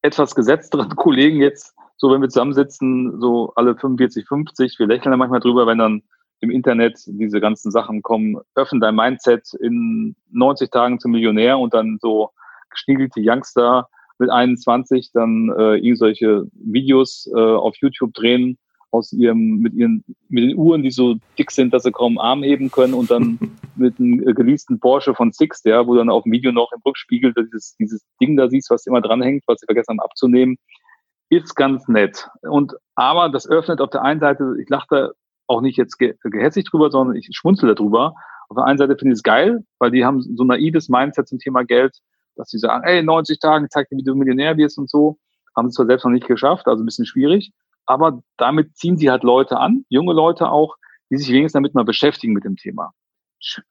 [0.02, 5.16] etwas gesetzteren Kollegen jetzt, so wenn wir zusammensitzen, so alle 45, 50, wir lächeln ja
[5.16, 6.02] manchmal drüber, wenn dann
[6.42, 11.72] im Internet diese ganzen Sachen kommen, öffne dein Mindset in 90 Tagen zum Millionär und
[11.72, 12.30] dann so
[12.68, 13.88] geschniegelte Youngster
[14.18, 18.58] mit 21 dann äh, irgendwelche Videos äh, auf YouTube drehen
[18.90, 22.42] aus ihrem, mit ihren, mit den Uhren, die so dick sind, dass sie kaum Arm
[22.42, 23.38] heben können und dann
[23.76, 26.82] mit einem äh, geleasten Porsche von Six, ja, wo dann auf dem Video noch im
[26.84, 30.58] Rückspiegel dieses, dieses Ding da siehst, was immer dranhängt, was sie vergessen haben abzunehmen,
[31.30, 32.28] ist ganz nett.
[32.42, 35.10] Und, aber das öffnet auf der einen Seite, ich lache da
[35.52, 38.14] auch nicht jetzt ge gehässig drüber, sondern ich schmunzel darüber.
[38.48, 41.28] Auf der einen Seite finde ich es geil, weil die haben so ein naives Mindset
[41.28, 41.96] zum Thema Geld,
[42.36, 45.18] dass sie sagen, ey, 90 Tagen, zeig dir, wie du Millionär wirst und so.
[45.56, 47.52] Haben sie zwar selbst noch nicht geschafft, also ein bisschen schwierig
[47.86, 50.76] aber damit ziehen sie halt Leute an, junge Leute auch,
[51.10, 52.92] die sich wenigstens damit mal beschäftigen mit dem Thema.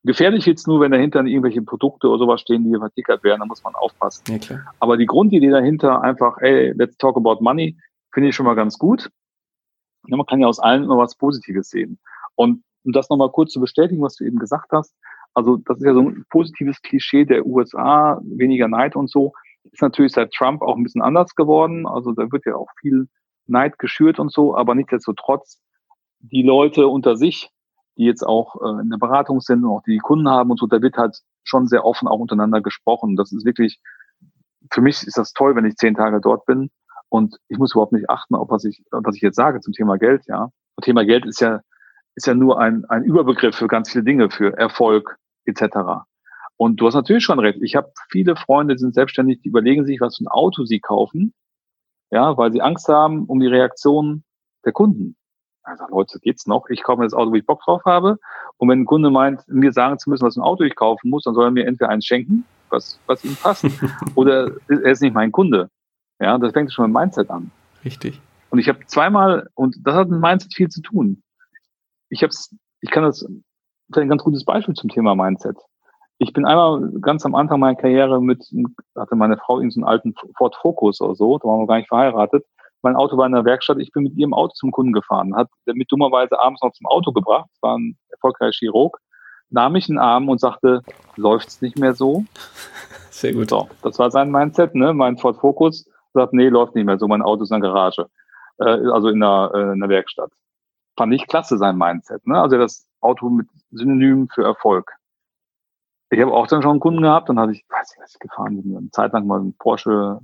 [0.04, 3.64] Gefährlich jetzt nur, wenn dahinter irgendwelche Produkte oder sowas stehen, die vertickert werden, da muss
[3.64, 4.40] man aufpassen.
[4.40, 4.74] Klar.
[4.80, 7.78] Aber die Grundidee dahinter einfach, ey, let's talk about money,
[8.14, 9.10] finde ich schon mal ganz gut.
[10.08, 12.00] Ja, man kann ja aus allen immer was Positives sehen.
[12.36, 14.96] Und um das nochmal kurz zu bestätigen, was du eben gesagt hast,
[15.34, 19.34] also das ist ja so ein positives Klischee der USA, weniger Neid und so,
[19.72, 21.88] ist natürlich seit Trump auch ein bisschen anders geworden.
[21.88, 23.08] Also da wird ja auch viel
[23.48, 25.62] Neid geschürt und so, aber nichtsdestotrotz
[26.20, 27.50] die Leute unter sich,
[27.98, 30.68] die jetzt auch äh, in der Beratung sind und auch die Kunden haben und so,
[30.68, 33.16] da wird halt schon sehr offen auch untereinander gesprochen.
[33.16, 33.80] Das ist wirklich,
[34.72, 36.70] für mich ist das toll, wenn ich zehn Tage dort bin
[37.12, 39.98] und ich muss überhaupt nicht achten, auf was ich, was ich jetzt sage zum Thema
[39.98, 40.50] Geld, ja.
[40.76, 41.62] Und Thema Geld ist ja,
[42.16, 46.04] ist ja nur ein, ein Überbegriff für ganz viele Dinge, für Erfolg etc.
[46.58, 47.60] Und du hast natürlich schon recht.
[47.62, 50.80] Ich habe viele Freunde, die sind selbstständig, die überlegen sich, was für ein Auto sie
[50.80, 51.34] kaufen
[52.12, 54.24] ja, weil sie Angst haben um die Reaktion
[54.66, 55.16] der Kunden.
[55.64, 56.68] Also Leute, geht's noch?
[56.70, 58.18] Ich kaufe mir das Auto, wo ich Bock drauf habe.
[58.58, 61.24] Und wenn ein Kunde meint, mir sagen zu müssen, was ein Auto ich kaufen muss,
[61.24, 63.66] dann soll er mir entweder eins schenken, was, was ihm passt,
[64.16, 65.70] oder er ist nicht mein Kunde.
[66.22, 67.52] Ja, das fängt schon mit dem Mindset an.
[67.84, 68.22] Richtig.
[68.52, 71.24] Und ich habe zweimal, und das hat mit Mindset viel zu tun.
[72.10, 72.32] Ich habe
[72.82, 73.30] ich kann das, das
[73.90, 75.58] ist ein ganz gutes Beispiel zum Thema Mindset.
[76.20, 78.44] Ich bin einmal ganz am Anfang meiner Karriere mit,
[78.96, 81.78] hatte meine Frau in so einen alten Ford Focus oder so, da waren wir gar
[81.78, 82.46] nicht verheiratet.
[82.84, 85.50] Mein Auto war in der Werkstatt, ich bin mit ihrem Auto zum Kunden gefahren, hat
[85.66, 89.00] mit dummerweise abends noch zum Auto gebracht, war ein erfolgreicher Chirurg,
[89.50, 90.82] nahm mich in den Arm und sagte,
[91.16, 92.26] läuft's nicht mehr so?
[93.10, 93.50] Sehr gut.
[93.50, 94.94] So, das war sein Mindset, ne?
[94.94, 98.08] Mein Ford Focus sagt, nee, läuft nicht mehr so, mein Auto ist in der Garage,
[98.60, 100.32] äh, also in der, äh, in der Werkstatt.
[100.98, 102.40] Fand ich klasse, sein Mindset, ne?
[102.40, 104.92] Also das Auto mit Synonym für Erfolg.
[106.10, 108.20] Ich habe auch dann schon einen Kunden gehabt, dann hatte ich, weiß ich, was ich
[108.20, 110.20] gefahren bin, eine Zeit lang mal ein Porsche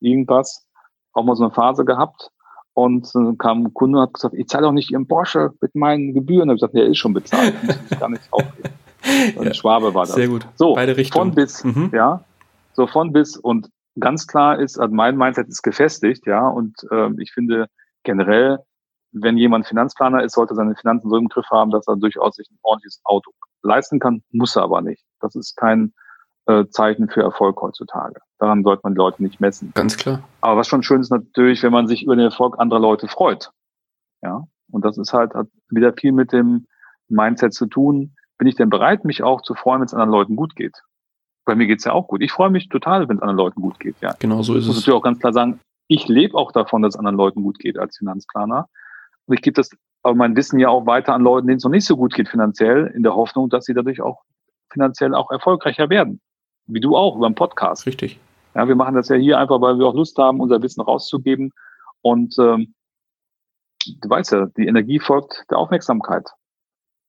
[0.00, 0.66] irgendwas,
[1.12, 2.30] auch mal so eine Phase gehabt.
[2.74, 5.74] Und dann kam ein Kunde und hat gesagt, ich zahle auch nicht Ihren Porsche mit
[5.74, 6.46] meinen Gebühren.
[6.46, 7.54] Da habe ich gesagt, der ist schon bezahlt.
[7.90, 8.70] Ich kann nicht aufgeben.
[9.44, 10.14] ja, Schwabe war das.
[10.14, 10.46] Sehr gut.
[10.54, 11.32] So, Beide Richtungen.
[11.32, 11.90] von bis, mhm.
[11.92, 12.22] ja.
[12.74, 13.36] So von bis.
[13.36, 13.68] Und
[14.00, 16.46] ganz klar ist, also mein Mindset ist gefestigt, ja.
[16.46, 17.66] Und äh, ich finde
[18.02, 18.58] generell,
[19.12, 22.48] wenn jemand Finanzplaner ist, sollte seine Finanzen so im Griff haben, dass er durchaus sich
[22.50, 23.30] ein ordentliches Auto
[23.62, 25.04] leisten kann, muss er aber nicht.
[25.20, 25.92] Das ist kein
[26.46, 28.20] äh, Zeichen für Erfolg heutzutage.
[28.38, 29.72] Daran sollte man die Leute nicht messen.
[29.74, 30.22] Ganz klar.
[30.40, 33.50] Aber was schon schön ist natürlich, wenn man sich über den Erfolg anderer Leute freut.
[34.22, 34.44] Ja.
[34.70, 36.66] Und das ist halt, hat wieder viel mit dem
[37.08, 38.14] Mindset zu tun.
[38.38, 40.82] Bin ich denn bereit, mich auch zu freuen, wenn es anderen Leuten gut geht?
[41.48, 42.20] Bei mir geht's ja auch gut.
[42.20, 44.14] Ich freue mich total, wenn es anderen Leuten gut geht, ja.
[44.18, 44.82] Genau so ist ich muss es.
[44.82, 47.78] natürlich auch ganz klar sagen, ich lebe auch davon, dass es anderen Leuten gut geht
[47.78, 48.68] als Finanzplaner.
[49.24, 49.70] Und ich gebe das
[50.02, 52.28] aber mein Wissen ja auch weiter an Leuten, denen es noch nicht so gut geht
[52.28, 54.22] finanziell, in der Hoffnung, dass sie dadurch auch
[54.70, 56.20] finanziell auch erfolgreicher werden.
[56.66, 57.86] Wie du auch, über einen Podcast.
[57.86, 58.20] Richtig.
[58.54, 61.52] Ja, wir machen das ja hier einfach, weil wir auch Lust haben, unser Wissen rauszugeben.
[62.02, 62.74] Und ähm,
[63.86, 66.28] du weißt ja, die Energie folgt der Aufmerksamkeit.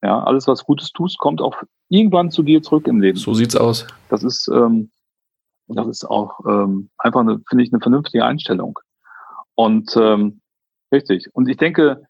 [0.01, 3.17] Ja, alles, was Gutes tust, kommt auch irgendwann zu dir zurück im Leben.
[3.17, 3.85] So sieht's aus.
[4.09, 4.91] Das ist, ähm,
[5.67, 8.79] das ist auch ähm, einfach, eine, finde ich, eine vernünftige Einstellung.
[9.55, 10.41] Und ähm,
[10.91, 11.29] richtig.
[11.33, 12.03] Und ich denke,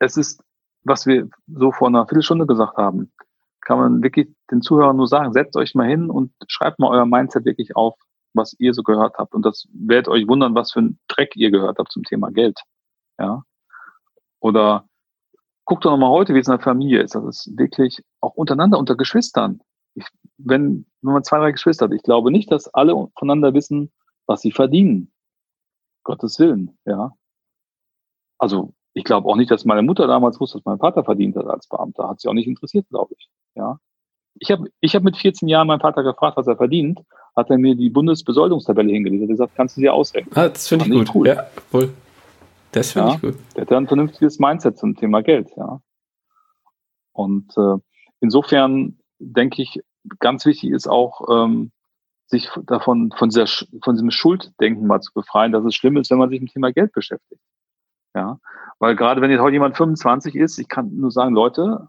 [0.00, 0.42] es ist,
[0.82, 3.12] was wir so vor einer Viertelstunde gesagt haben,
[3.60, 7.06] kann man wirklich den Zuhörern nur sagen, setzt euch mal hin und schreibt mal euer
[7.06, 7.94] Mindset wirklich auf,
[8.32, 9.34] was ihr so gehört habt.
[9.34, 12.60] Und das werdet euch wundern, was für ein Dreck ihr gehört habt zum Thema Geld.
[13.18, 13.42] Ja.
[14.40, 14.86] Oder
[15.66, 17.14] guckt doch nochmal heute, wie es in der Familie ist.
[17.14, 19.60] Das ist wirklich auch untereinander, unter Geschwistern.
[19.94, 20.06] Ich,
[20.38, 23.92] wenn, wenn man zwei, drei Geschwister hat, ich glaube nicht, dass alle voneinander wissen,
[24.26, 25.12] was sie verdienen.
[26.04, 27.12] Gottes Willen, ja.
[28.38, 31.46] Also ich glaube auch nicht, dass meine Mutter damals wusste, was mein Vater verdient hat
[31.46, 32.08] als Beamter.
[32.08, 33.28] Hat sie auch nicht interessiert, glaube ich.
[33.54, 33.78] Ja.
[34.38, 37.00] Ich habe ich hab mit 14 Jahren meinen Vater gefragt, was er verdient.
[37.34, 39.22] Hat er mir die Bundesbesoldungstabelle hingelegt.
[39.22, 40.32] Hat gesagt, kannst du dir ausrechnen.
[40.36, 41.14] Ah, das finde ich gut.
[41.14, 41.26] Cool.
[41.26, 41.92] Ja, voll.
[42.76, 43.34] Das finde ja, ich gut.
[43.56, 45.80] Der hat ein vernünftiges Mindset zum Thema Geld, ja.
[47.12, 47.78] Und äh,
[48.20, 49.80] insofern denke ich,
[50.18, 51.72] ganz wichtig ist auch, ähm,
[52.26, 53.46] sich davon, von, dieser,
[53.82, 56.52] von diesem Schulddenken mal zu befreien, dass es schlimm ist, wenn man sich mit dem
[56.52, 57.40] Thema Geld beschäftigt.
[58.14, 58.40] Ja.
[58.78, 61.88] Weil gerade wenn jetzt heute jemand 25 ist, ich kann nur sagen, Leute,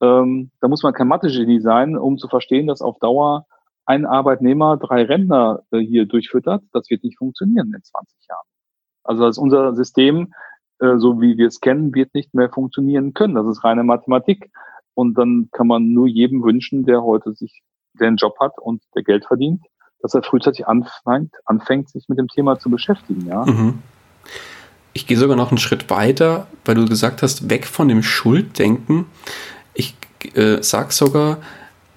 [0.00, 3.44] ähm, da muss man kein Mathe-Genie sein, um zu verstehen, dass auf Dauer
[3.84, 6.62] ein Arbeitnehmer drei Rentner äh, hier durchfüttert.
[6.72, 8.46] Das wird nicht funktionieren in 20 Jahren.
[9.06, 10.32] Also das unser System,
[10.80, 13.34] äh, so wie wir es kennen, wird nicht mehr funktionieren können.
[13.34, 14.50] Das ist reine Mathematik.
[14.94, 17.62] Und dann kann man nur jedem wünschen, der heute sich,
[17.94, 19.62] der Job hat und der Geld verdient,
[20.00, 23.26] dass er frühzeitig anfängt, anfängt sich mit dem Thema zu beschäftigen.
[23.26, 23.44] Ja.
[23.44, 23.78] Mhm.
[24.92, 29.06] Ich gehe sogar noch einen Schritt weiter, weil du gesagt hast, weg von dem Schulddenken.
[29.74, 29.94] Ich
[30.34, 31.38] äh, sag sogar,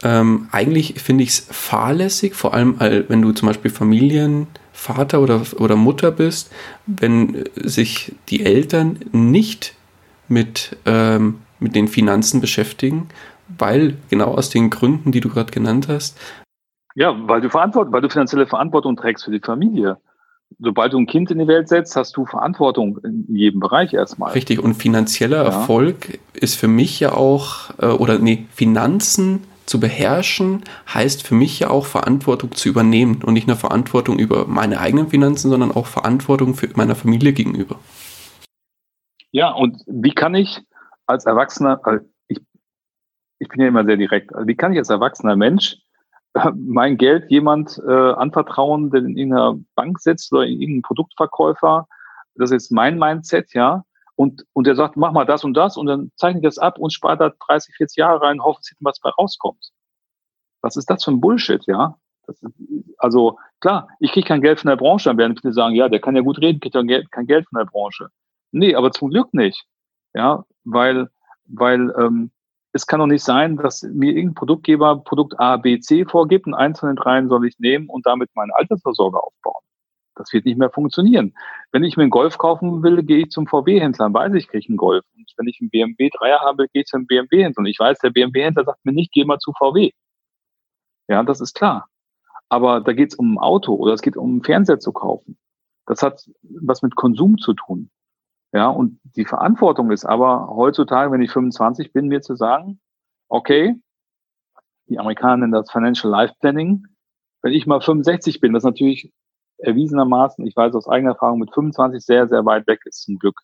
[0.03, 5.75] ähm, eigentlich finde ich es fahrlässig, vor allem wenn du zum Beispiel Familienvater oder, oder
[5.75, 6.51] Mutter bist,
[6.85, 9.75] wenn sich die Eltern nicht
[10.27, 13.09] mit, ähm, mit den Finanzen beschäftigen,
[13.57, 16.17] weil genau aus den Gründen, die du gerade genannt hast.
[16.95, 19.97] Ja, weil du Verantwortung, weil du finanzielle Verantwortung trägst für die Familie
[20.57, 24.31] sobald du ein Kind in die Welt setzt, hast du Verantwortung in jedem Bereich erstmal.
[24.31, 25.43] Richtig, und finanzieller ja.
[25.43, 30.63] Erfolg ist für mich ja auch, äh, oder nee, Finanzen zu beherrschen,
[30.93, 35.09] heißt für mich ja auch Verantwortung zu übernehmen und nicht nur Verantwortung über meine eigenen
[35.09, 37.79] Finanzen, sondern auch Verantwortung für meiner Familie gegenüber.
[39.31, 40.61] Ja, und wie kann ich
[41.05, 41.79] als Erwachsener,
[42.27, 42.39] ich,
[43.37, 45.77] ich bin ja immer sehr direkt, wie kann ich als erwachsener Mensch
[46.55, 51.87] mein Geld jemand äh, anvertrauen, der in irgendeiner Bank sitzt oder in irgendeinem Produktverkäufer.
[52.35, 53.83] Das ist mein Mindset, ja.
[54.19, 56.77] Und, und der sagt, mach mal das und das und dann zeichne ich das ab
[56.77, 59.69] und spare da 30, 40 Jahre rein, hoffe, dass was bei rauskommt.
[60.61, 61.97] Was ist das für ein Bullshit, ja?
[62.27, 62.45] Ist,
[62.97, 66.01] also klar, ich kriege kein Geld von der Branche, dann werden viele sagen, ja, der
[66.01, 68.09] kann ja gut reden, kriegt ja kein Geld von der Branche.
[68.51, 69.65] Nee, aber zum Glück nicht.
[70.13, 71.07] Ja, weil,
[71.45, 72.31] weil ähm,
[72.73, 76.55] es kann doch nicht sein, dass mir irgendein Produktgeber Produkt A, B, C vorgibt und
[76.55, 79.63] eins von den dreien soll ich nehmen und damit meine Altersvorsorge aufbauen.
[80.19, 81.33] Das wird nicht mehr funktionieren.
[81.71, 84.67] Wenn ich mir einen Golf kaufen will, gehe ich zum VW-Händler und weiß, ich kriege
[84.67, 85.05] einen Golf.
[85.15, 87.61] Und wenn ich einen BMW 3er habe, gehe ich zum BMW-Händler.
[87.61, 89.91] Und ich weiß, der BMW-Händler sagt mir nicht, geh mal zu VW.
[91.07, 91.87] Ja, das ist klar.
[92.49, 95.37] Aber da geht es um ein Auto oder es geht um einen Fernseher zu kaufen.
[95.85, 97.89] Das hat was mit Konsum zu tun.
[98.51, 102.81] Ja, und die Verantwortung ist aber heutzutage, wenn ich 25 bin, mir zu sagen,
[103.29, 103.75] okay,
[104.87, 106.85] die Amerikaner nennen das Financial Life Planning.
[107.41, 109.13] Wenn ich mal 65 bin, das natürlich
[109.59, 113.39] erwiesenermaßen, ich weiß aus eigener Erfahrung, mit 25 sehr, sehr weit weg ist, zum Glück.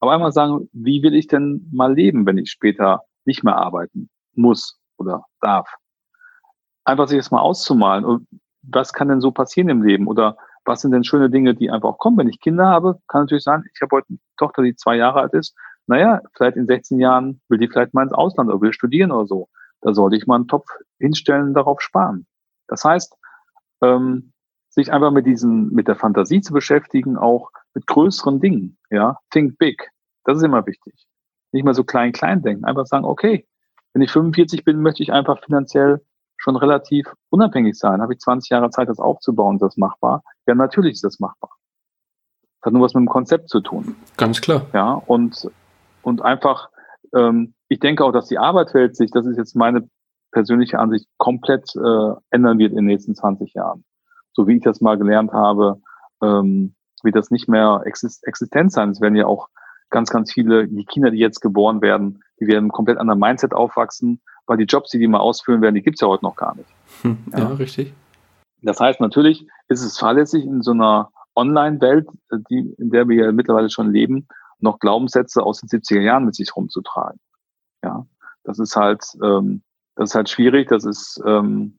[0.00, 4.08] Aber einmal sagen, wie will ich denn mal leben, wenn ich später nicht mehr arbeiten
[4.34, 5.68] muss oder darf?
[6.84, 8.04] Einfach sich das mal auszumalen.
[8.04, 8.28] Und
[8.62, 10.06] was kann denn so passieren im Leben?
[10.06, 12.18] Oder was sind denn schöne Dinge, die einfach auch kommen?
[12.18, 15.20] Wenn ich Kinder habe, kann natürlich sein, ich habe heute eine Tochter, die zwei Jahre
[15.20, 15.54] alt ist.
[15.86, 19.26] Naja, vielleicht in 16 Jahren will die vielleicht mal ins Ausland oder will studieren oder
[19.26, 19.48] so.
[19.80, 20.68] Da sollte ich mal einen Topf
[20.98, 22.26] hinstellen und darauf sparen.
[22.66, 23.16] Das heißt,
[23.82, 24.32] ähm,
[24.78, 29.18] sich einfach mit diesen, mit der Fantasie zu beschäftigen, auch mit größeren Dingen, ja.
[29.30, 29.90] Think big.
[30.24, 31.06] Das ist immer wichtig.
[31.52, 32.64] Nicht mal so klein, klein denken.
[32.64, 33.46] Einfach sagen, okay,
[33.92, 36.00] wenn ich 45 bin, möchte ich einfach finanziell
[36.36, 38.00] schon relativ unabhängig sein.
[38.00, 40.22] Habe ich 20 Jahre Zeit, das aufzubauen, ist das machbar?
[40.46, 41.50] Ja, natürlich ist das machbar.
[42.60, 43.96] Das hat nur was mit dem Konzept zu tun.
[44.16, 44.66] Ganz klar.
[44.72, 45.50] Ja, und,
[46.02, 46.68] und einfach,
[47.14, 49.88] ähm, ich denke auch, dass die Arbeitswelt sich, das ist jetzt meine
[50.30, 53.84] persönliche Ansicht, komplett äh, ändern wird in den nächsten 20 Jahren.
[54.38, 55.80] So wie ich das mal gelernt habe,
[56.22, 56.72] ähm,
[57.02, 58.90] wird das nicht mehr exist existent sein.
[58.90, 59.48] Es werden ja auch
[59.90, 64.20] ganz, ganz viele, die Kinder, die jetzt geboren werden, die werden komplett anderen Mindset aufwachsen,
[64.46, 66.68] weil die Jobs, die die mal ausführen werden, die gibt's ja heute noch gar nicht.
[67.02, 67.38] Hm, ja.
[67.40, 67.92] ja, richtig.
[68.62, 72.06] Das heißt, natürlich ist es fahrlässig in so einer Online-Welt,
[72.48, 74.28] die, in der wir ja mittlerweile schon leben,
[74.60, 77.18] noch Glaubenssätze aus den 70er Jahren mit sich rumzutragen.
[77.82, 78.06] Ja,
[78.44, 79.62] das ist halt, ähm,
[79.96, 80.68] das ist halt schwierig.
[80.68, 81.76] Das ist, ähm,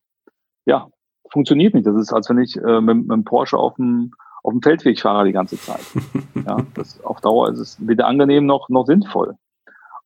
[0.65, 0.89] ja,
[1.31, 1.87] funktioniert nicht.
[1.87, 4.11] Das ist, als wenn ich äh, mit, mit einem Porsche auf dem,
[4.43, 5.81] auf dem Feldweg fahre die ganze Zeit.
[6.47, 9.35] ja, das, auf Dauer ist es weder angenehm noch, noch sinnvoll.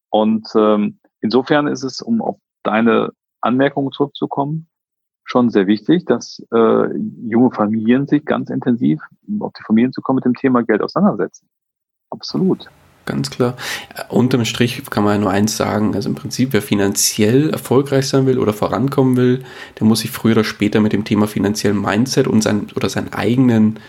[0.09, 3.11] Und ähm, insofern ist es, um auf deine
[3.41, 4.67] Anmerkung zurückzukommen,
[5.26, 10.01] schon sehr wichtig, dass äh, junge Familien sich ganz intensiv, um auf die Familien zu
[10.01, 11.47] kommen, mit dem Thema Geld auseinandersetzen.
[12.09, 12.69] Absolut.
[13.06, 13.58] Ganz klar.
[14.10, 15.93] Unterm Strich kann man ja nur eins sagen.
[15.93, 19.43] Also im Prinzip, wer finanziell erfolgreich sein will oder vorankommen will,
[19.80, 23.12] der muss sich früher oder später mit dem Thema finanziellen Mindset und sein, oder seinen
[23.12, 23.80] eigenen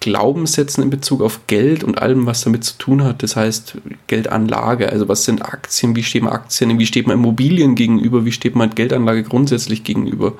[0.00, 3.22] Glaubenssätzen in Bezug auf Geld und allem, was damit zu tun hat.
[3.22, 7.74] Das heißt, Geldanlage, also was sind Aktien, wie steht man Aktien, wie steht man Immobilien
[7.74, 10.34] gegenüber, wie steht man Geldanlage grundsätzlich gegenüber.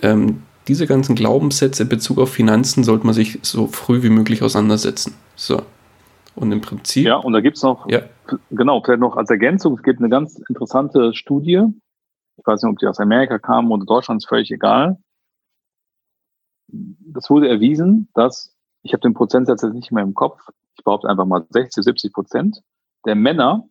[0.00, 4.42] Ähm, diese ganzen Glaubenssätze in Bezug auf Finanzen sollte man sich so früh wie möglich
[4.42, 5.14] auseinandersetzen.
[5.34, 5.62] So.
[6.34, 7.06] Und im Prinzip.
[7.06, 8.02] Ja, und da gibt es noch, ja.
[8.50, 11.62] genau, vielleicht noch als Ergänzung, es gibt eine ganz interessante Studie.
[12.36, 14.98] Ich weiß nicht, ob die aus Amerika kam oder Deutschland, ist völlig egal.
[16.68, 20.40] Das wurde erwiesen, dass ich habe den Prozentsatz jetzt nicht mehr im Kopf,
[20.76, 22.62] ich behaupte einfach mal 60, 70 Prozent
[23.04, 23.68] der Männer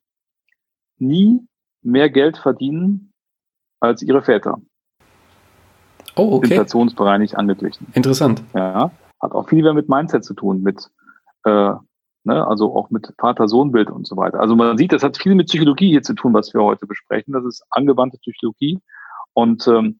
[0.97, 1.41] nie
[1.81, 3.11] mehr Geld verdienen
[3.79, 4.61] als ihre Väter.
[6.15, 6.49] Oh, okay.
[6.51, 7.87] Inflationsbereinigt angeglichen.
[7.93, 8.43] Interessant.
[8.53, 10.89] Ja, hat auch viel mehr mit Mindset zu tun, mit
[11.45, 11.73] äh,
[12.23, 14.39] ne, also auch mit Vater-Sohn-Bild und so weiter.
[14.39, 17.33] Also man sieht, das hat viel mit Psychologie hier zu tun, was wir heute besprechen.
[17.33, 18.79] Das ist angewandte Psychologie
[19.33, 19.99] und ähm,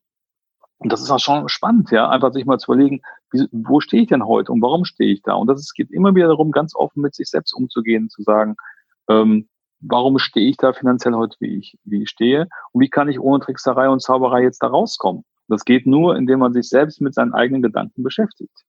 [0.83, 3.01] das ist auch schon spannend, ja, einfach sich mal zu überlegen,
[3.31, 5.33] wie, wo stehe ich denn heute und warum stehe ich da?
[5.33, 8.55] Und das ist, geht immer wieder darum, ganz offen mit sich selbst umzugehen, zu sagen,
[9.07, 9.47] ähm,
[9.79, 12.47] warum stehe ich da finanziell heute, wie ich, wie ich stehe?
[12.71, 15.23] Und wie kann ich ohne Trickserei und Zauberei jetzt da rauskommen?
[15.47, 18.63] Das geht nur, indem man sich selbst mit seinen eigenen Gedanken beschäftigt.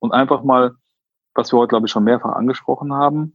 [0.00, 0.74] Und einfach mal,
[1.38, 3.32] was wir heute, glaube ich, schon mehrfach angesprochen haben,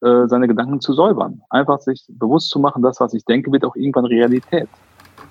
[0.00, 1.42] äh, seine Gedanken zu säubern.
[1.50, 4.68] Einfach sich bewusst zu machen, das, was ich denke, wird auch irgendwann Realität.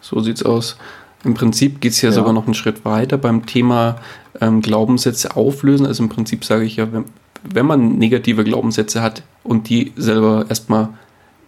[0.02, 0.78] So sieht's aus.
[1.24, 3.96] Im Prinzip geht es ja, ja, sogar noch einen Schritt weiter beim Thema
[4.40, 5.88] ähm, Glaubenssätze auflösen.
[5.88, 7.06] Also im Prinzip sage ich ja, wenn,
[7.44, 10.90] wenn man negative Glaubenssätze hat und die selber erstmal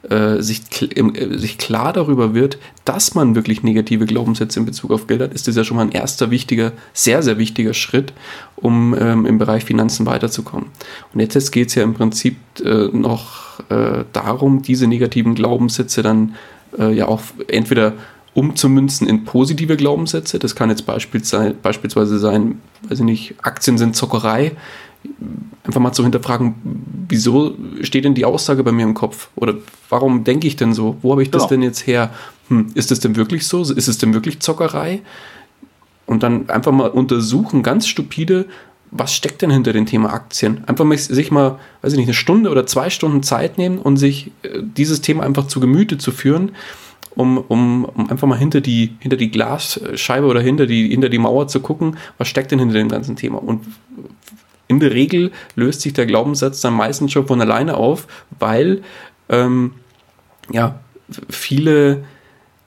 [0.10, 5.08] äh, sich, äh, sich klar darüber wird, dass man wirklich negative Glaubenssätze in Bezug auf
[5.08, 8.14] Geld hat, ist das ja schon mal ein erster wichtiger, sehr, sehr wichtiger Schritt,
[8.56, 10.68] um ähm, im Bereich Finanzen weiterzukommen.
[11.14, 16.01] Und jetzt, jetzt geht es ja im Prinzip äh, noch äh, darum, diese negativen Glaubenssätze
[16.01, 16.36] dann
[16.78, 17.93] äh, ja auch entweder
[18.34, 20.39] umzumünzen in positive Glaubenssätze.
[20.39, 24.54] Das kann jetzt beispielsweise sein, weiß ich nicht, Aktien sind Zockerei.
[25.64, 26.56] Einfach mal zu hinterfragen,
[27.08, 29.30] wieso steht denn die Aussage bei mir im Kopf?
[29.36, 29.56] Oder
[29.89, 30.97] warum denke ich denn so?
[31.01, 31.49] Wo habe ich das genau.
[31.49, 32.10] denn jetzt her?
[32.49, 33.62] Hm, ist das denn wirklich so?
[33.62, 35.01] Ist es denn wirklich Zockerei?
[36.06, 38.45] Und dann einfach mal untersuchen, ganz stupide,
[38.91, 40.64] was steckt denn hinter dem Thema Aktien?
[40.68, 43.97] Einfach mal sich mal, weiß ich nicht, eine Stunde oder zwei Stunden Zeit nehmen und
[43.97, 46.51] sich äh, dieses Thema einfach zu Gemüte zu führen
[47.16, 51.18] um, um, um einfach mal hinter die, hinter die Glasscheibe oder hinter die, hinter die
[51.18, 53.41] Mauer zu gucken, was steckt denn hinter dem ganzen Thema.
[53.41, 53.62] Und
[54.68, 58.07] in der Regel löst sich der Glaubenssatz dann meistens schon von alleine auf,
[58.39, 58.84] weil
[59.30, 59.74] ähm,
[60.51, 60.80] ja,
[61.30, 62.03] viele,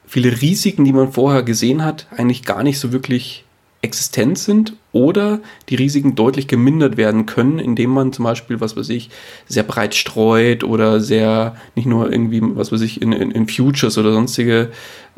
[0.06, 3.44] viele Risiken, die man vorher gesehen hat, eigentlich gar nicht so wirklich
[3.82, 8.88] existent sind oder die Risiken deutlich gemindert werden können, indem man zum Beispiel, was weiß
[8.88, 9.10] ich,
[9.46, 13.98] sehr breit streut oder sehr, nicht nur irgendwie, was weiß ich, in, in, in Futures
[13.98, 14.70] oder sonstige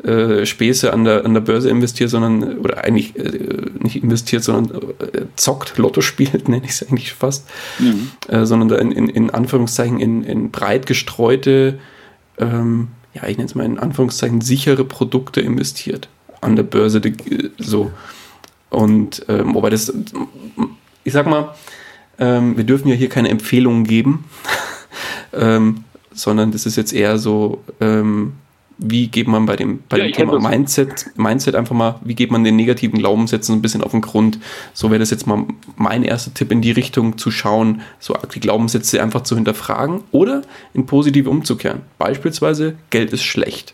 [0.03, 4.81] äh, Späße an der, an der Börse investiert, sondern, oder eigentlich äh, nicht investiert, sondern
[4.99, 7.47] äh, zockt, Lotto spielt, nenne ich es eigentlich fast,
[7.79, 8.11] mhm.
[8.27, 11.79] äh, sondern in, in, in Anführungszeichen in, in breit gestreute,
[12.37, 16.09] ähm, ja, ich nenne es mal in Anführungszeichen sichere Produkte investiert
[16.41, 17.91] an der Börse, die, so.
[18.69, 19.93] Und ähm, wobei das,
[21.03, 21.55] ich sag mal,
[22.19, 24.25] ähm, wir dürfen ja hier keine Empfehlungen geben,
[25.33, 28.33] ähm, sondern das ist jetzt eher so, ähm,
[28.77, 32.31] wie geht man bei dem, bei ja, dem Thema Mindset, Mindset einfach mal, wie geht
[32.31, 34.39] man den negativen Glaubenssätzen ein bisschen auf den Grund?
[34.73, 35.45] So wäre das jetzt mal
[35.75, 40.43] mein erster Tipp in die Richtung zu schauen, so die Glaubenssätze einfach zu hinterfragen oder
[40.73, 41.81] in positive umzukehren.
[41.97, 43.73] Beispielsweise, Geld ist schlecht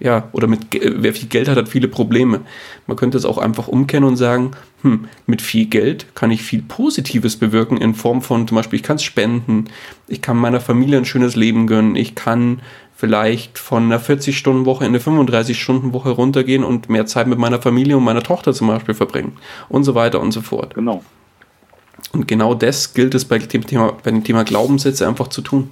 [0.00, 2.40] ja, oder mit wer viel Geld hat, hat viele Probleme.
[2.86, 6.62] Man könnte es auch einfach umkennen und sagen, hm, mit viel Geld kann ich viel
[6.62, 9.66] Positives bewirken in Form von zum Beispiel, ich kann es spenden,
[10.08, 12.62] ich kann meiner Familie ein schönes Leben gönnen, ich kann
[12.96, 18.04] vielleicht von einer 40-Stunden-Woche in eine 35-Stunden-Woche runtergehen und mehr Zeit mit meiner Familie und
[18.04, 19.36] meiner Tochter zum Beispiel verbringen
[19.68, 20.74] und so weiter und so fort.
[20.74, 21.02] Genau.
[22.12, 25.70] Und genau das gilt es bei dem Thema, bei dem Thema Glaubenssätze einfach zu tun.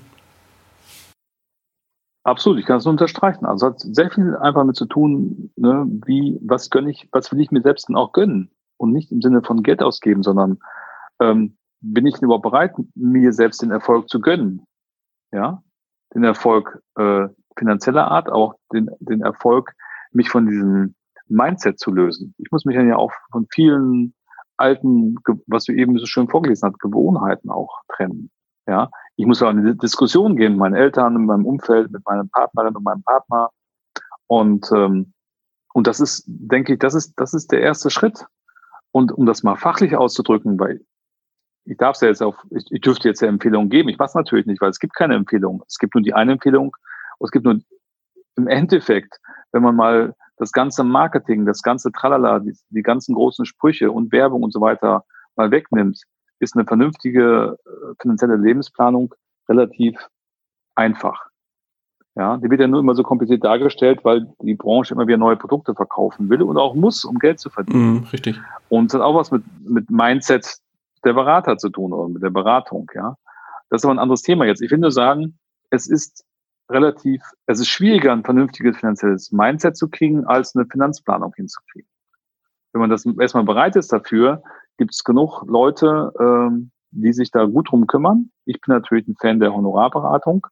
[2.29, 3.47] Absolut, ich kann es nur unterstreichen.
[3.47, 7.41] Also hat sehr viel einfach mit zu tun, ne, wie, was gönne ich, was will
[7.41, 8.51] ich mir selbst denn auch gönnen?
[8.77, 10.59] Und nicht im Sinne von Geld ausgeben, sondern
[11.21, 14.67] ähm, bin ich überhaupt bereit, mir selbst den Erfolg zu gönnen?
[15.33, 15.63] Ja,
[16.15, 19.73] den Erfolg äh, finanzieller Art, auch den, den Erfolg,
[20.13, 20.95] mich von diesem
[21.29, 22.35] Mindset zu lösen.
[22.37, 24.13] Ich muss mich dann ja auch von vielen
[24.59, 25.17] alten,
[25.47, 28.31] was du eben so schön vorgelesen hast, Gewohnheiten auch trennen.
[28.67, 32.07] Ja, ich muss auch in eine Diskussion gehen mit meinen Eltern, mit meinem Umfeld, mit
[32.07, 33.51] meiner Partnerin und meinem Partner.
[34.29, 35.13] Und, ähm,
[35.75, 38.27] und das ist, denke ich, das ist, das ist der erste Schritt.
[38.93, 40.83] Und um das mal fachlich auszudrücken, weil
[41.65, 43.89] ich darf es ja jetzt auf, ich, ich dürfte jetzt ja Empfehlungen geben.
[43.89, 45.65] Ich weiß natürlich nicht, weil es gibt keine Empfehlung.
[45.67, 46.77] Es gibt nur die eine Empfehlung.
[47.19, 47.59] Es gibt nur
[48.37, 49.19] im Endeffekt,
[49.51, 54.13] wenn man mal das ganze Marketing, das ganze Tralala, die, die ganzen großen Sprüche und
[54.13, 55.05] Werbung und so weiter
[55.35, 56.05] mal wegnimmt,
[56.41, 59.15] ist eine vernünftige äh, finanzielle Lebensplanung
[59.49, 59.97] relativ
[60.75, 61.29] einfach.
[62.15, 65.37] Ja, die wird ja nur immer so kompliziert dargestellt, weil die Branche immer wieder neue
[65.37, 68.01] Produkte verkaufen will und auch muss, um Geld zu verdienen.
[68.01, 68.41] Mm, richtig.
[68.69, 70.59] Und es hat auch was mit, mit Mindset
[71.05, 73.17] der Berater zu tun oder mit der Beratung, ja.
[73.71, 74.63] Das ist aber ein anderes Thema jetzt.
[74.63, 75.39] Ich finde sagen,
[75.71, 76.25] es ist
[76.71, 81.89] relativ, es ist schwieriger, ein vernünftiges finanzielles Mindset zu kriegen, als eine Finanzplanung hinzukriegen.
[82.73, 84.43] Wenn man das erstmal bereit ist dafür,
[84.79, 88.31] gibt es genug Leute, ähm, die sich da gut drum kümmern.
[88.47, 90.47] Ich bin natürlich ein Fan der Honorarberatung.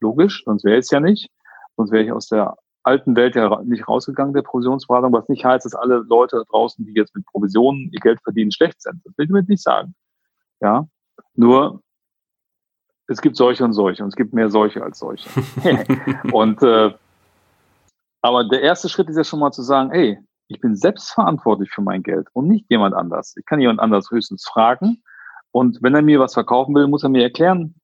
[0.00, 1.30] Logisch, sonst wäre es ja nicht.
[1.76, 5.64] Sonst wäre ich aus der alten Welt ja nicht rausgegangen, der Provisionsberatung, was nicht heißt,
[5.64, 9.00] dass alle Leute da draußen, die jetzt mit Provisionen ihr Geld verdienen, schlecht sind.
[9.04, 9.94] Das will ich damit nicht sagen.
[10.60, 10.86] Ja,
[11.34, 11.80] nur
[13.06, 15.28] es gibt solche und solche und es gibt mehr solche als solche.
[16.32, 16.92] und äh,
[18.20, 21.70] aber der erste Schritt ist ja schon mal zu sagen, hey, ich bin selbst verantwortlich
[21.70, 23.34] für mein Geld und nicht jemand anders.
[23.36, 25.02] Ich kann jemand anders höchstens fragen.
[25.50, 27.74] Und wenn er mir was verkaufen will, muss er mir erklären,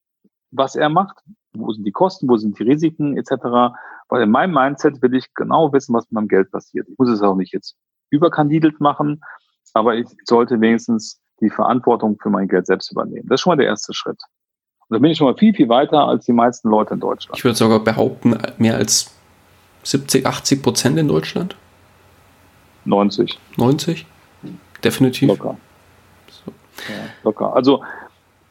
[0.50, 1.18] was er macht,
[1.52, 3.76] wo sind die Kosten, wo sind die Risiken etc.
[4.08, 6.88] Weil in meinem Mindset will ich genau wissen, was mit meinem Geld passiert.
[6.88, 7.76] Ich muss es auch nicht jetzt
[8.10, 9.20] überkandidelt machen,
[9.74, 13.28] aber ich sollte wenigstens die Verantwortung für mein Geld selbst übernehmen.
[13.28, 14.20] Das ist schon mal der erste Schritt.
[14.88, 17.36] Und da bin ich schon mal viel, viel weiter als die meisten Leute in Deutschland.
[17.36, 19.14] Ich würde sogar behaupten, mehr als
[19.82, 21.54] 70, 80 Prozent in Deutschland.
[22.88, 23.38] 90.
[23.56, 24.06] 90?
[24.82, 25.28] Definitiv.
[25.28, 25.56] Locker.
[26.30, 26.52] So.
[26.88, 27.54] Ja, locker.
[27.54, 27.82] Also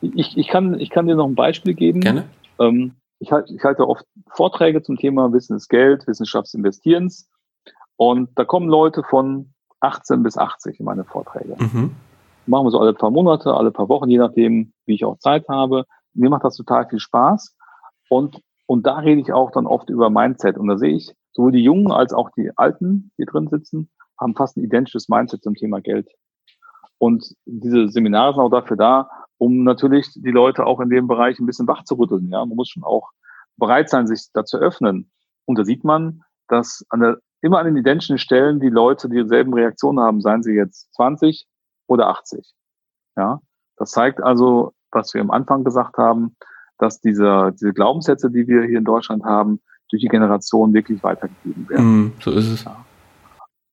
[0.01, 2.01] ich, ich, kann, ich kann dir noch ein Beispiel geben.
[2.01, 2.25] Gerne.
[2.59, 7.29] Ähm, ich, halte, ich halte oft Vorträge zum Thema Wissen ist Geld, Wissenschaft investierens.
[7.95, 11.55] Und da kommen Leute von 18 bis 80 in meine Vorträge.
[11.57, 11.95] Mhm.
[12.45, 15.47] Machen wir so alle paar Monate, alle paar Wochen, je nachdem, wie ich auch Zeit
[15.49, 15.85] habe.
[16.13, 17.55] Mir macht das total viel Spaß.
[18.09, 20.57] Und, und da rede ich auch dann oft über Mindset.
[20.57, 23.89] Und da sehe ich sowohl die Jungen als auch die Alten, die drin sitzen,
[24.19, 26.07] haben fast ein identisches Mindset zum Thema Geld.
[26.97, 31.39] Und diese Seminare sind auch dafür da, um natürlich die Leute auch in dem Bereich
[31.39, 32.29] ein bisschen wach zu rütteln.
[32.31, 33.11] Ja, man muss schon auch
[33.57, 35.11] bereit sein, sich da zu öffnen.
[35.45, 39.53] Und da sieht man, dass an der, immer an den identischen Stellen die Leute dieselben
[39.53, 41.45] Reaktionen haben, seien sie jetzt 20
[41.87, 42.53] oder 80.
[43.15, 43.39] Ja,
[43.77, 46.35] das zeigt also, was wir am Anfang gesagt haben,
[46.77, 51.69] dass diese, diese Glaubenssätze, die wir hier in Deutschland haben, durch die Generation wirklich weitergegeben
[51.69, 51.85] werden.
[51.85, 52.63] Mm, so ist es.
[52.65, 52.85] Ja.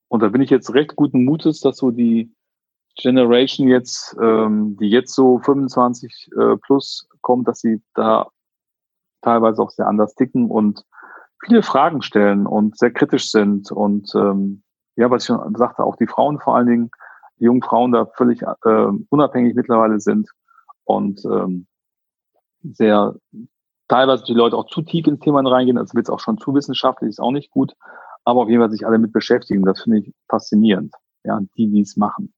[0.08, 2.32] Und da bin ich jetzt recht guten Mutes, dass so die
[2.96, 8.28] Generation jetzt, ähm, die jetzt so 25 äh, plus kommt, dass sie da
[9.22, 10.84] teilweise auch sehr anders ticken und
[11.44, 13.72] viele Fragen stellen und sehr kritisch sind.
[13.72, 14.62] Und ähm,
[14.96, 16.90] ja, was ich schon sagte, auch die Frauen vor allen Dingen,
[17.40, 20.30] die jungen Frauen da völlig äh, unabhängig mittlerweile sind
[20.84, 21.66] und ähm,
[22.62, 23.16] sehr
[23.88, 26.54] teilweise die Leute auch zu tief ins Thema reingehen, also wird es auch schon zu
[26.54, 27.74] wissenschaftlich, ist auch nicht gut,
[28.24, 30.94] aber auf jeden Fall sich alle mit beschäftigen, das finde ich faszinierend,
[31.24, 32.32] ja, die, die es machen.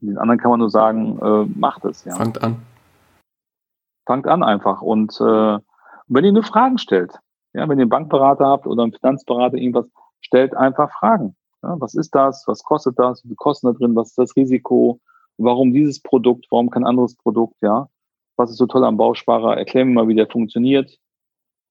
[0.00, 2.04] Den anderen kann man nur sagen, äh, macht es.
[2.04, 2.16] Ja.
[2.16, 2.62] Fangt an.
[4.06, 4.82] Fangt an einfach.
[4.82, 5.58] Und äh,
[6.08, 7.18] wenn ihr nur Fragen stellt,
[7.54, 9.86] ja, wenn ihr einen Bankberater habt oder einen Finanzberater, irgendwas,
[10.20, 11.36] stellt einfach Fragen.
[11.62, 12.44] Ja, was ist das?
[12.46, 13.24] Was kostet das?
[13.24, 13.96] Wie viel Kosten da drin?
[13.96, 15.00] Was ist das Risiko?
[15.38, 16.46] Warum dieses Produkt?
[16.50, 17.56] Warum kein anderes Produkt?
[17.62, 17.88] Ja,
[18.36, 19.56] was ist so toll am Bausparer?
[19.56, 20.98] Erklär mir mal, wie der funktioniert.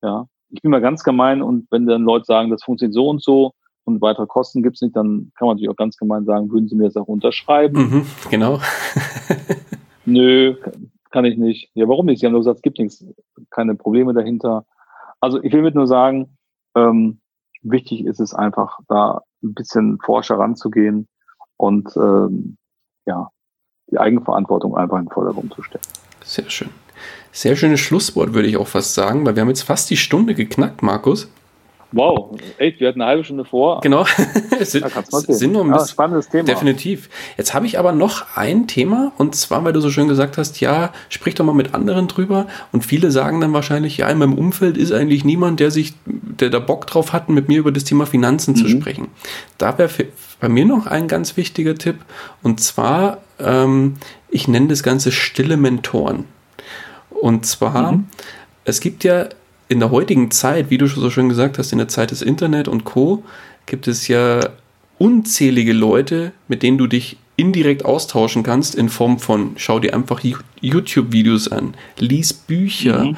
[0.02, 3.22] Ja, ich bin mal ganz gemein und wenn dann Leute sagen, das funktioniert so und
[3.22, 3.54] so,
[3.86, 6.68] und weitere Kosten gibt es nicht, dann kann man natürlich auch ganz gemein sagen, würden
[6.68, 7.78] Sie mir das auch unterschreiben?
[7.78, 8.60] Mhm, genau.
[10.06, 10.56] Nö,
[11.12, 11.70] kann ich nicht.
[11.76, 12.20] Ja, warum nicht?
[12.20, 13.06] Sie haben nur gesagt, es gibt nichts,
[13.52, 14.66] keine Probleme dahinter.
[15.20, 16.38] Also ich will mit nur sagen,
[16.76, 17.20] ähm,
[17.62, 21.08] wichtig ist es einfach, da ein bisschen forscher ranzugehen
[21.58, 22.58] und ähm,
[23.06, 23.30] ja,
[23.92, 25.86] die Eigenverantwortung einfach in den Vordergrund zu stellen.
[26.24, 26.70] Sehr schön.
[27.32, 30.36] Sehr schönes Schlusswort, würde ich auch fast sagen, weil wir haben jetzt fast die Stunde
[30.36, 31.30] geknackt, Markus.
[31.96, 33.80] Wow, echt, wir hatten eine halbe Stunde vor.
[33.80, 34.06] Genau,
[34.60, 34.86] es sind,
[35.28, 36.44] sind nur ein bisschen, ja, spannendes Thema.
[36.44, 37.10] Definitiv.
[37.38, 40.60] Jetzt habe ich aber noch ein Thema und zwar, weil du so schön gesagt hast,
[40.60, 44.34] ja, sprich doch mal mit anderen drüber und viele sagen dann wahrscheinlich, ja, in meinem
[44.34, 47.86] Umfeld ist eigentlich niemand, der sich, der da Bock drauf hat, mit mir über das
[47.86, 48.58] Thema Finanzen mhm.
[48.58, 49.08] zu sprechen.
[49.58, 49.90] Da wäre
[50.42, 52.00] bei mir noch ein ganz wichtiger Tipp
[52.44, 53.96] und zwar, ähm,
[54.28, 56.26] ich nenne das Ganze stille Mentoren.
[57.22, 58.06] Und zwar, mhm.
[58.66, 59.30] es gibt ja
[59.68, 62.22] in der heutigen Zeit, wie du schon so schön gesagt hast, in der Zeit des
[62.22, 63.24] Internet und Co.,
[63.66, 64.50] gibt es ja
[65.00, 70.22] unzählige Leute, mit denen du dich indirekt austauschen kannst, in Form von, schau dir einfach
[70.62, 73.18] YouTube-Videos an, lies Bücher, mhm.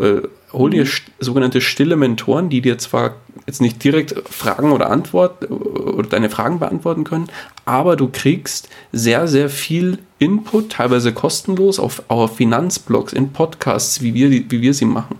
[0.00, 0.22] äh,
[0.52, 5.50] hol dir st sogenannte stille Mentoren, die dir zwar jetzt nicht direkt Fragen oder Antwort
[5.50, 7.28] oder deine Fragen beantworten können,
[7.64, 14.14] aber du kriegst sehr, sehr viel Input, teilweise kostenlos, auf, auf Finanzblogs, in Podcasts, wie
[14.14, 15.18] wir, wie wir sie machen.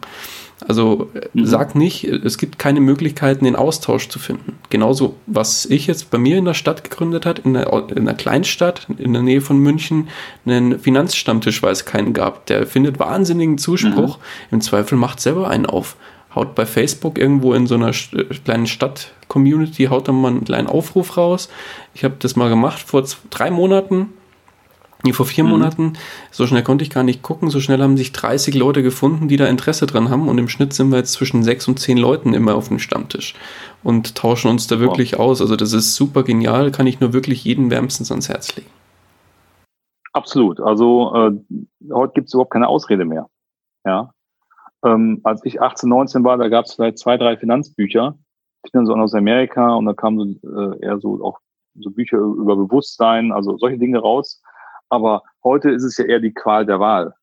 [0.66, 1.46] Also mhm.
[1.46, 4.58] sag nicht, es gibt keine Möglichkeiten, den Austausch zu finden.
[4.68, 8.14] Genauso, was ich jetzt bei mir in der Stadt gegründet hat, in einer, in einer
[8.14, 10.08] Kleinstadt in der Nähe von München,
[10.44, 12.46] einen Finanzstammtisch, weil es keinen gab.
[12.46, 14.18] Der findet wahnsinnigen Zuspruch.
[14.18, 14.22] Mhm.
[14.52, 15.96] Im Zweifel macht selber einen auf.
[16.34, 17.90] Haut bei Facebook irgendwo in so einer
[18.44, 21.48] kleinen Stadt-Community, haut dann mal einen kleinen Aufruf raus.
[21.92, 24.10] Ich habe das mal gemacht vor drei Monaten
[25.02, 25.50] Nee, vor vier mhm.
[25.50, 25.92] Monaten,
[26.30, 29.36] so schnell konnte ich gar nicht gucken, so schnell haben sich 30 Leute gefunden, die
[29.36, 32.34] da Interesse dran haben und im Schnitt sind wir jetzt zwischen sechs und zehn Leuten
[32.34, 33.34] immer auf dem Stammtisch
[33.82, 35.20] und tauschen uns da wirklich wow.
[35.20, 35.40] aus.
[35.40, 38.70] Also das ist super genial, kann ich nur wirklich jeden wärmstens ans Herz legen.
[40.12, 40.60] Absolut.
[40.60, 41.30] Also äh,
[41.92, 43.28] heute gibt es überhaupt keine Ausrede mehr.
[43.84, 44.12] Ja.
[44.84, 48.16] Ähm, als ich 18, 19 war, da gab es vielleicht zwei, drei Finanzbücher,
[48.72, 51.38] so aus Amerika und da kamen so, äh, eher so auch
[51.78, 54.42] so Bücher über Bewusstsein, also solche Dinge raus.
[54.90, 57.14] Aber heute ist es ja eher die Qual der Wahl.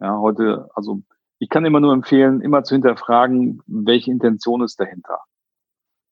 [0.00, 1.02] Ja, heute, also
[1.38, 5.20] ich kann immer nur empfehlen, immer zu hinterfragen, welche Intention ist dahinter.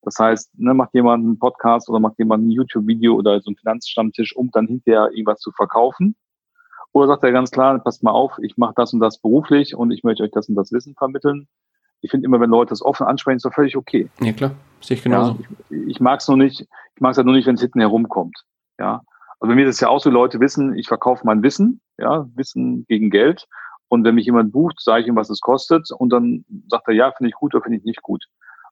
[0.03, 3.57] Das heißt, ne, macht jemand einen Podcast oder macht jemand ein YouTube-Video oder so einen
[3.57, 6.15] Finanzstammtisch, um dann hinterher irgendwas zu verkaufen?
[6.93, 9.91] Oder sagt er ganz klar, passt mal auf, ich mache das und das beruflich und
[9.91, 11.49] ich möchte euch das und das Wissen vermitteln.
[12.03, 14.09] Ich finde immer, wenn Leute das offen ansprechen, ist das völlig okay.
[14.21, 15.33] Ja klar, sehe ich genauso.
[15.33, 15.39] Ja,
[15.71, 17.81] ich, ich mag es nur nicht, ich mag es halt nur nicht, wenn es hinten
[17.81, 18.45] herumkommt.
[18.79, 19.03] Ja.
[19.41, 22.27] Also bei mir ist es ja auch so, Leute wissen, ich verkaufe mein Wissen, ja,
[22.35, 23.47] Wissen gegen Geld.
[23.89, 25.91] Und wenn mich jemand bucht, sage ich ihm, was es kostet.
[25.91, 28.25] Und dann sagt er, ja, finde ich gut oder finde ich nicht gut.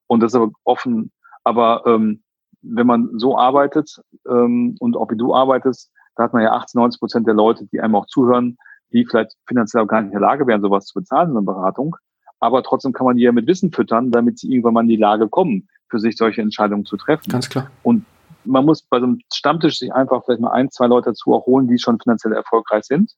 [0.06, 1.12] Und das ist aber offen.
[1.44, 2.22] Aber ähm,
[2.62, 6.76] wenn man so arbeitet ähm, und auch wie du arbeitest, da hat man ja 80,
[6.76, 8.56] 90 Prozent der Leute, die einem auch zuhören,
[8.92, 11.44] die vielleicht finanziell auch gar nicht in der Lage wären, sowas zu bezahlen, so eine
[11.44, 11.96] Beratung.
[12.40, 14.96] Aber trotzdem kann man die ja mit Wissen füttern, damit sie irgendwann mal in die
[14.96, 17.30] Lage kommen, für sich solche Entscheidungen zu treffen.
[17.30, 17.70] Ganz klar.
[17.82, 18.04] Und
[18.44, 21.46] man muss bei so einem Stammtisch sich einfach vielleicht mal ein, zwei Leute dazu auch
[21.46, 23.12] holen, die schon finanziell erfolgreich sind,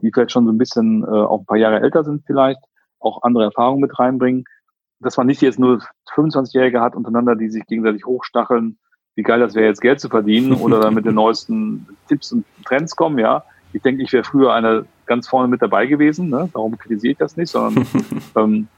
[0.00, 2.60] die vielleicht schon so ein bisschen äh, auch ein paar Jahre älter sind vielleicht,
[2.98, 4.44] auch andere Erfahrungen mit reinbringen.
[5.00, 5.82] Dass man nicht jetzt nur
[6.14, 8.78] 25-Jährige hat untereinander, die sich gegenseitig hochstacheln,
[9.16, 12.44] wie geil das wäre, jetzt Geld zu verdienen oder dann mit den neuesten Tipps und
[12.64, 13.44] Trends kommen, ja.
[13.72, 16.48] Ich denke, ich wäre früher einer ganz vorne mit dabei gewesen, ne?
[16.52, 17.86] darum kritisiere ich das nicht, sondern
[18.36, 18.68] ähm,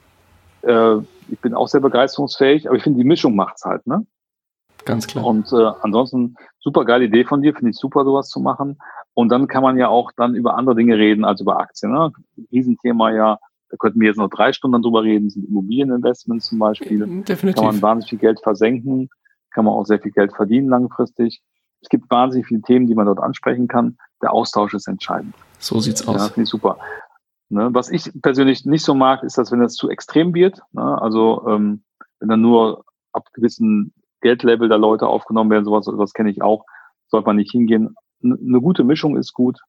[0.63, 0.97] äh,
[1.29, 4.07] ich bin auch sehr begeisterungsfähig, aber ich finde, die Mischung macht's halt, ne?
[4.87, 5.25] Ganz klar.
[5.25, 8.79] Und äh, ansonsten super geile Idee von dir, finde ich super, sowas zu machen.
[9.15, 11.93] Und dann kann man ja auch dann über andere Dinge reden als über Aktien.
[11.93, 12.13] Ne?
[12.53, 17.01] Riesenthema ja, da könnten wir jetzt noch drei Stunden drüber reden, sind Immobilieninvestments zum Beispiel.
[17.25, 17.57] Definitiv.
[17.57, 19.11] Kann man wahnsinnig viel Geld versenken,
[19.51, 21.43] kann man auch sehr viel Geld verdienen langfristig.
[21.81, 23.99] Es gibt wahnsinnig viele Themen, die man dort ansprechen kann.
[24.23, 25.35] Der Austausch ist entscheidend.
[25.59, 26.17] So sieht's aus.
[26.17, 26.79] Ja, finde ich super.
[27.49, 31.01] Ne, was ich persönlich nicht so mag, ist, dass wenn das zu extrem wird, ne,
[31.01, 31.85] also ähm,
[32.19, 36.65] wenn dann nur ab gewissen Geldlevel der Leute aufgenommen werden, sowas, sowas kenne ich auch,
[37.09, 37.95] sollte man nicht hingehen.
[38.23, 39.61] Eine gute Mischung ist gut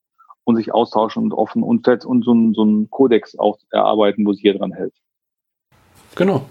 [0.44, 4.34] und sich austauschen und offen und, und so, ein, so einen Kodex auch erarbeiten, wo
[4.34, 4.94] sich jeder dran hält.
[6.16, 6.46] Genau.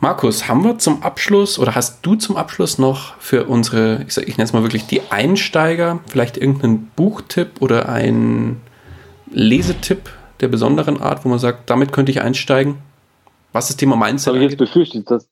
[0.00, 4.28] Markus, haben wir zum Abschluss oder hast du zum Abschluss noch für unsere, ich, sag,
[4.28, 8.60] ich nenne es mal wirklich die Einsteiger, vielleicht irgendeinen Buchtipp oder einen
[9.30, 10.10] Lesetipp
[10.40, 12.76] der besonderen Art, wo man sagt, damit könnte ich einsteigen?
[13.52, 15.28] Was das Thema Mindset Das habe ich jetzt befürchtet, dass,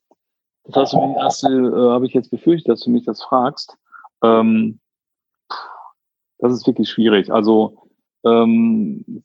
[0.67, 3.77] das hast du mich erst, äh, habe ich jetzt befürchtet, dass du mich das fragst.
[4.21, 4.79] Ähm,
[6.39, 7.31] das ist wirklich schwierig.
[7.31, 7.87] Also
[8.25, 9.23] ähm,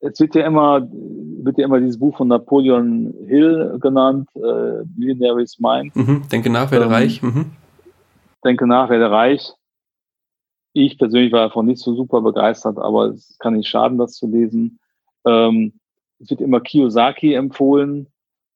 [0.00, 5.58] es wird ja immer, wird ja immer dieses Buch von Napoleon Hill genannt, äh, Millionaire's
[5.58, 5.94] Mind.
[5.96, 7.22] Mhm, denke nach, werde ähm, reich.
[7.22, 7.52] Mhm.
[8.44, 9.52] Denke nach, werde reich.
[10.72, 14.26] Ich persönlich war davon nicht so super begeistert, aber es kann nicht schaden, das zu
[14.26, 14.80] lesen.
[15.24, 15.74] Ähm,
[16.18, 18.08] es wird immer Kiyosaki empfohlen,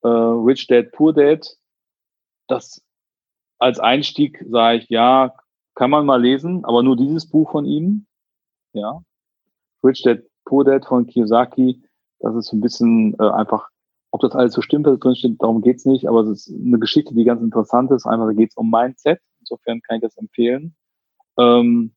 [0.03, 1.47] äh, Rich Dad, Poor Dad.
[2.49, 2.82] Das
[3.59, 5.34] als Einstieg sage ich, ja,
[5.74, 8.07] kann man mal lesen, aber nur dieses Buch von ihm.
[8.72, 9.01] Ja.
[9.84, 11.82] Rich Dad, Poor Dad von Kiyosaki.
[12.20, 13.68] Das ist so ein bisschen äh, einfach,
[14.11, 16.78] ob das alles so stimmt, was drin steht, darum geht's nicht, aber es ist eine
[16.78, 18.07] Geschichte, die ganz interessant ist.
[18.07, 19.20] Einfach, da geht's um Mindset.
[19.40, 20.74] Insofern kann ich das empfehlen.
[21.38, 21.92] Ähm,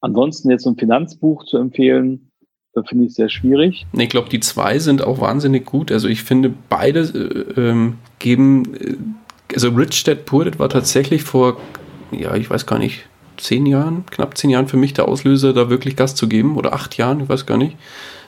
[0.00, 2.30] ansonsten jetzt so ein Finanzbuch zu empfehlen,
[2.74, 3.86] da finde ich sehr schwierig.
[3.92, 5.90] Ich glaube, die zwei sind auch wahnsinnig gut.
[5.90, 8.96] Also ich finde, beide äh, ähm, geben, äh,
[9.52, 11.58] also Rich Dad war tatsächlich vor,
[12.10, 15.70] ja, ich weiß gar nicht, zehn Jahren, knapp zehn Jahren für mich der Auslöser, da
[15.70, 16.56] wirklich Gas zu geben.
[16.56, 17.76] Oder acht Jahren, ich weiß gar nicht.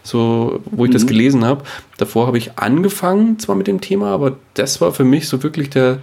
[0.03, 0.95] So, wo ich mhm.
[0.95, 1.65] das gelesen habe.
[1.99, 5.69] Davor habe ich angefangen, zwar mit dem Thema, aber das war für mich so wirklich
[5.71, 5.99] der,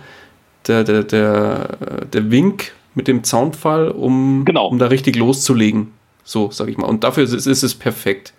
[0.68, 1.78] der, der, der,
[2.14, 4.68] der Wink mit dem Zaunfall, um, genau.
[4.68, 5.94] um da richtig loszulegen.
[6.24, 6.88] So, sag ich mal.
[6.88, 8.34] Und dafür ist, ist es perfekt.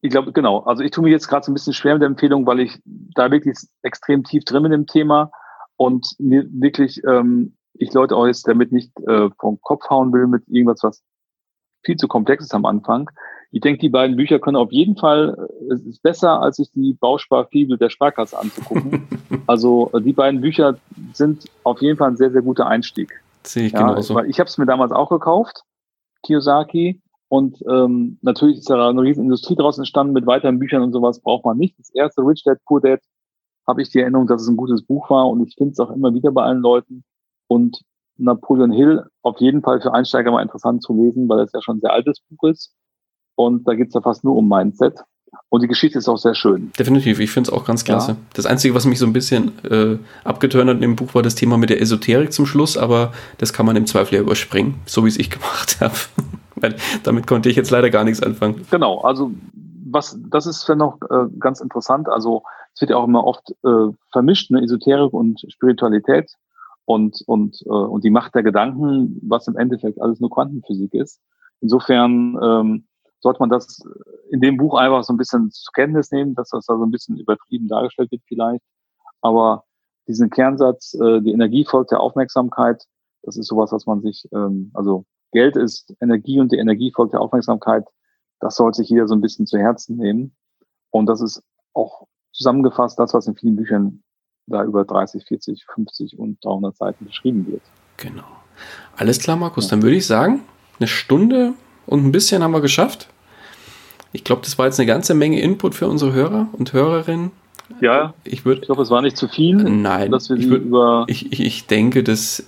[0.00, 0.60] Ich glaube, genau.
[0.60, 2.78] Also ich tue mir jetzt gerade so ein bisschen schwer mit der Empfehlung, weil ich
[2.84, 5.30] da wirklich extrem tief drin bin im Thema
[5.76, 10.26] und mir wirklich ähm, ich Leute auch jetzt damit nicht äh, vom Kopf hauen will
[10.26, 11.02] mit irgendwas, was
[11.84, 13.10] viel zu komplex ist am Anfang.
[13.50, 15.36] Ich denke, die beiden Bücher können auf jeden Fall,
[15.68, 19.06] äh, es ist besser, als sich die Bausparfibel der Sparkasse anzugucken.
[19.46, 20.78] also äh, die beiden Bücher
[21.12, 23.22] sind auf jeden Fall ein sehr, sehr guter Einstieg.
[23.44, 24.14] Sehe ich ja, genauso.
[24.14, 25.62] Weil ich habe es mir damals auch gekauft,
[26.22, 27.00] Kiyosaki.
[27.28, 31.18] Und ähm, natürlich ist da eine riesen Industrie daraus entstanden mit weiteren Büchern und sowas
[31.20, 31.78] braucht man nicht.
[31.78, 33.00] Das erste Rich Dad Poor Dad
[33.66, 35.90] habe ich die Erinnerung, dass es ein gutes Buch war und ich finde es auch
[35.90, 37.04] immer wieder bei allen Leuten.
[37.46, 37.82] Und
[38.16, 41.76] Napoleon Hill auf jeden Fall für Einsteiger mal interessant zu lesen, weil es ja schon
[41.76, 42.74] ein sehr altes Buch ist.
[43.34, 45.00] Und da geht es ja fast nur um Mindset.
[45.48, 46.72] Und die Geschichte ist auch sehr schön.
[46.78, 48.12] Definitiv, ich finde es auch ganz klasse.
[48.12, 48.16] Ja.
[48.34, 51.34] Das Einzige, was mich so ein bisschen äh, abgeturnt hat in dem Buch, war das
[51.34, 55.04] Thema mit der Esoterik zum Schluss, aber das kann man im Zweifel ja überspringen, so
[55.04, 55.94] wie es ich gemacht habe.
[56.56, 58.66] Weil damit konnte ich jetzt leider gar nichts anfangen.
[58.70, 59.32] Genau, also
[59.90, 62.08] was, das ist dann noch äh, ganz interessant.
[62.08, 62.42] Also
[62.74, 66.32] es wird ja auch immer oft äh, vermischt, ne, Esoterik und Spiritualität
[66.84, 71.20] und, und, äh, und die Macht der Gedanken, was im Endeffekt alles nur Quantenphysik ist.
[71.60, 72.86] Insofern ähm,
[73.20, 73.82] sollte man das
[74.30, 76.90] in dem Buch einfach so ein bisschen zur Kenntnis nehmen, dass das da so ein
[76.90, 78.64] bisschen übertrieben dargestellt wird vielleicht.
[79.20, 79.64] Aber
[80.08, 82.84] diesen Kernsatz, äh, die Energie folgt der Aufmerksamkeit,
[83.22, 87.12] das ist sowas, was man sich, ähm, also Geld ist Energie und die Energie folgt
[87.12, 87.86] der Aufmerksamkeit,
[88.40, 90.34] das sollte sich jeder so ein bisschen zu Herzen nehmen.
[90.90, 91.42] Und das ist
[91.74, 94.02] auch zusammengefasst das, was in vielen Büchern
[94.46, 97.62] da über 30, 40, 50 und 300 Seiten beschrieben wird.
[97.96, 98.24] Genau.
[98.96, 99.64] Alles klar, Markus.
[99.64, 99.70] Ja.
[99.70, 100.42] Dann würde ich sagen,
[100.78, 101.54] eine Stunde
[101.86, 103.08] und ein bisschen haben wir geschafft.
[104.12, 107.30] Ich glaube, das war jetzt eine ganze Menge Input für unsere Hörer und Hörerinnen.
[107.80, 109.56] Ja, ich, würd, ich hoffe, es war nicht zu viel.
[109.56, 112.44] Nein, dass wir ich, würd, über ich, ich, denke, das,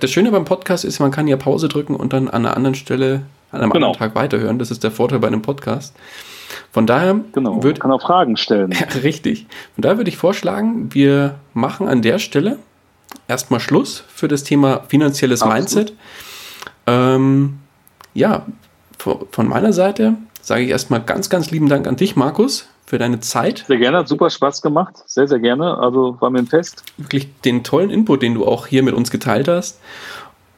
[0.00, 2.74] das Schöne beim Podcast ist, man kann ja Pause drücken und dann an einer anderen
[2.74, 3.22] Stelle,
[3.52, 3.86] an einem genau.
[3.86, 4.58] anderen Tag weiterhören.
[4.58, 5.94] Das ist der Vorteil bei einem Podcast.
[6.72, 8.72] Von daher genau, wird, kann auch Fragen stellen.
[8.78, 9.46] Ja, richtig.
[9.74, 12.58] Von daher würde ich vorschlagen, wir machen an der Stelle
[13.28, 15.58] erstmal Schluss für das Thema finanzielles Absolut.
[15.58, 15.92] Mindset.
[16.86, 17.58] Ähm,
[18.14, 18.46] ja,
[18.98, 23.20] von meiner Seite sage ich erstmal ganz, ganz lieben Dank an dich, Markus, für deine
[23.20, 23.64] Zeit.
[23.66, 24.94] Sehr gerne, hat super Spaß gemacht.
[25.06, 25.76] Sehr, sehr gerne.
[25.78, 26.84] Also war mir ein Fest.
[26.96, 29.80] Wirklich den tollen Input, den du auch hier mit uns geteilt hast.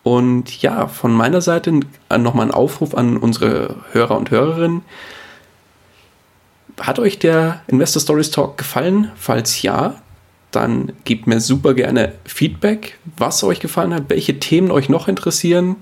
[0.03, 1.81] Und ja, von meiner Seite
[2.17, 4.83] nochmal ein Aufruf an unsere Hörer und Hörerinnen.
[6.81, 9.11] Hat euch der Investor Stories Talk gefallen?
[9.17, 9.97] Falls ja,
[10.51, 15.77] dann gebt mir super gerne Feedback, was euch gefallen hat, welche Themen euch noch interessieren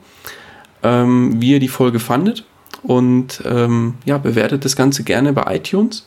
[0.86, 2.44] ähm, wie ihr die Folge fandet.
[2.82, 6.06] Und ähm, ja, bewertet das Ganze gerne bei iTunes.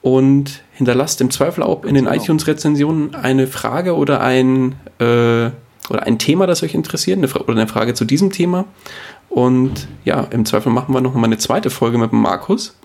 [0.00, 2.16] Und hinterlasst im Zweifel auch in den genau.
[2.16, 5.50] iTunes-Rezensionen eine Frage oder ein, äh,
[5.90, 8.66] oder ein Thema, das euch interessiert, eine oder eine Frage zu diesem Thema.
[9.28, 12.77] Und ja, im Zweifel machen wir noch mal eine zweite Folge mit Markus,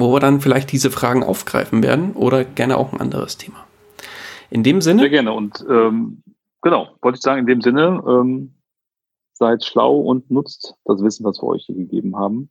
[0.00, 3.66] wo wir dann vielleicht diese Fragen aufgreifen werden oder gerne auch ein anderes Thema.
[4.50, 5.02] In dem Sinne.
[5.02, 5.32] Sehr gerne.
[5.32, 6.22] Und ähm,
[6.62, 8.54] genau, wollte ich sagen, in dem Sinne, ähm,
[9.34, 12.50] seid schlau und nutzt das Wissen, was wir euch hier gegeben haben.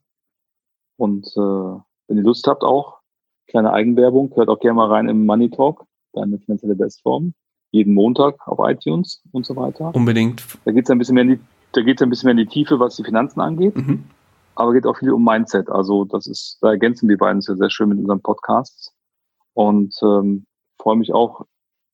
[0.97, 2.99] Und äh, wenn ihr Lust habt auch,
[3.47, 7.33] kleine Eigenwerbung, hört auch gerne mal rein im Money Talk, deine finanzielle Bestform.
[7.71, 9.93] Jeden Montag auf iTunes und so weiter.
[9.93, 10.43] Unbedingt.
[10.65, 11.39] Da geht es ein bisschen mehr in die,
[11.73, 13.75] da geht's ein bisschen mehr in die Tiefe, was die Finanzen angeht.
[13.75, 14.05] Mhm.
[14.59, 15.69] Aber geht auch viel um Mindset.
[15.69, 18.93] Also das ist, da ergänzen wir beiden sehr, sehr schön mit unseren Podcasts.
[19.53, 20.45] Und ähm,
[20.77, 21.45] freue mich auch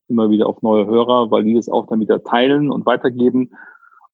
[0.07, 3.51] immer wieder auf neue Hörer, weil die das auch dann wieder teilen und weitergeben.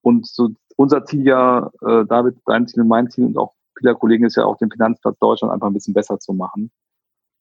[0.02, 3.95] Und so unser Ziel ja, äh, David, dein Ziel und mein Ziel und auch vieler
[3.95, 6.72] Kollegen ist ja auch den Finanzplatz Deutschland einfach ein bisschen besser zu machen.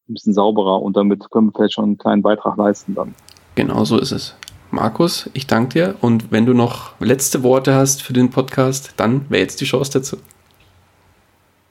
[0.09, 3.17] Ein bisschen sauberer und damit können wir vielleicht schon einen kleinen Beitrag leisten dann.
[3.57, 4.37] Genau so ist es.
[4.71, 9.29] Markus, ich danke dir und wenn du noch letzte Worte hast für den Podcast, dann
[9.29, 10.17] wäre jetzt die Chance dazu.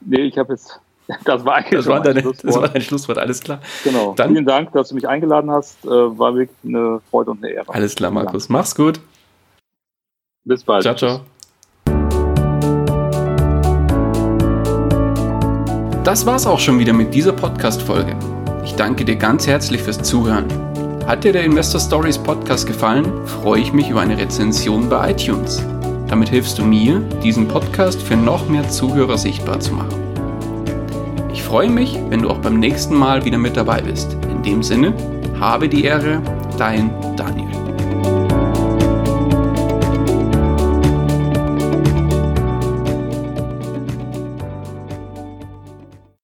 [0.00, 0.80] Nee, ich habe jetzt,
[1.24, 3.60] das war eigentlich das war, deine, das war dein Schlusswort, alles klar.
[3.84, 4.14] Genau.
[4.14, 5.84] Dann, Vielen Dank, dass du mich eingeladen hast.
[5.84, 7.72] Äh, war wirklich eine Freude und eine Ehre.
[7.72, 8.48] Alles klar, Markus.
[8.48, 9.00] Mach's gut.
[10.44, 10.82] Bis bald.
[10.82, 11.20] Ciao, ciao.
[16.04, 18.16] Das war's auch schon wieder mit dieser Podcast-Folge.
[18.64, 20.46] Ich danke dir ganz herzlich fürs Zuhören.
[21.06, 25.62] Hat dir der Investor Stories Podcast gefallen, freue ich mich über eine Rezension bei iTunes.
[26.10, 29.94] Damit hilfst du mir, diesen Podcast für noch mehr Zuhörer sichtbar zu machen.
[31.32, 34.16] Ich freue mich, wenn du auch beim nächsten Mal wieder mit dabei bist.
[34.28, 34.92] In dem Sinne,
[35.38, 36.20] habe die Ehre,
[36.58, 37.59] dein Daniel.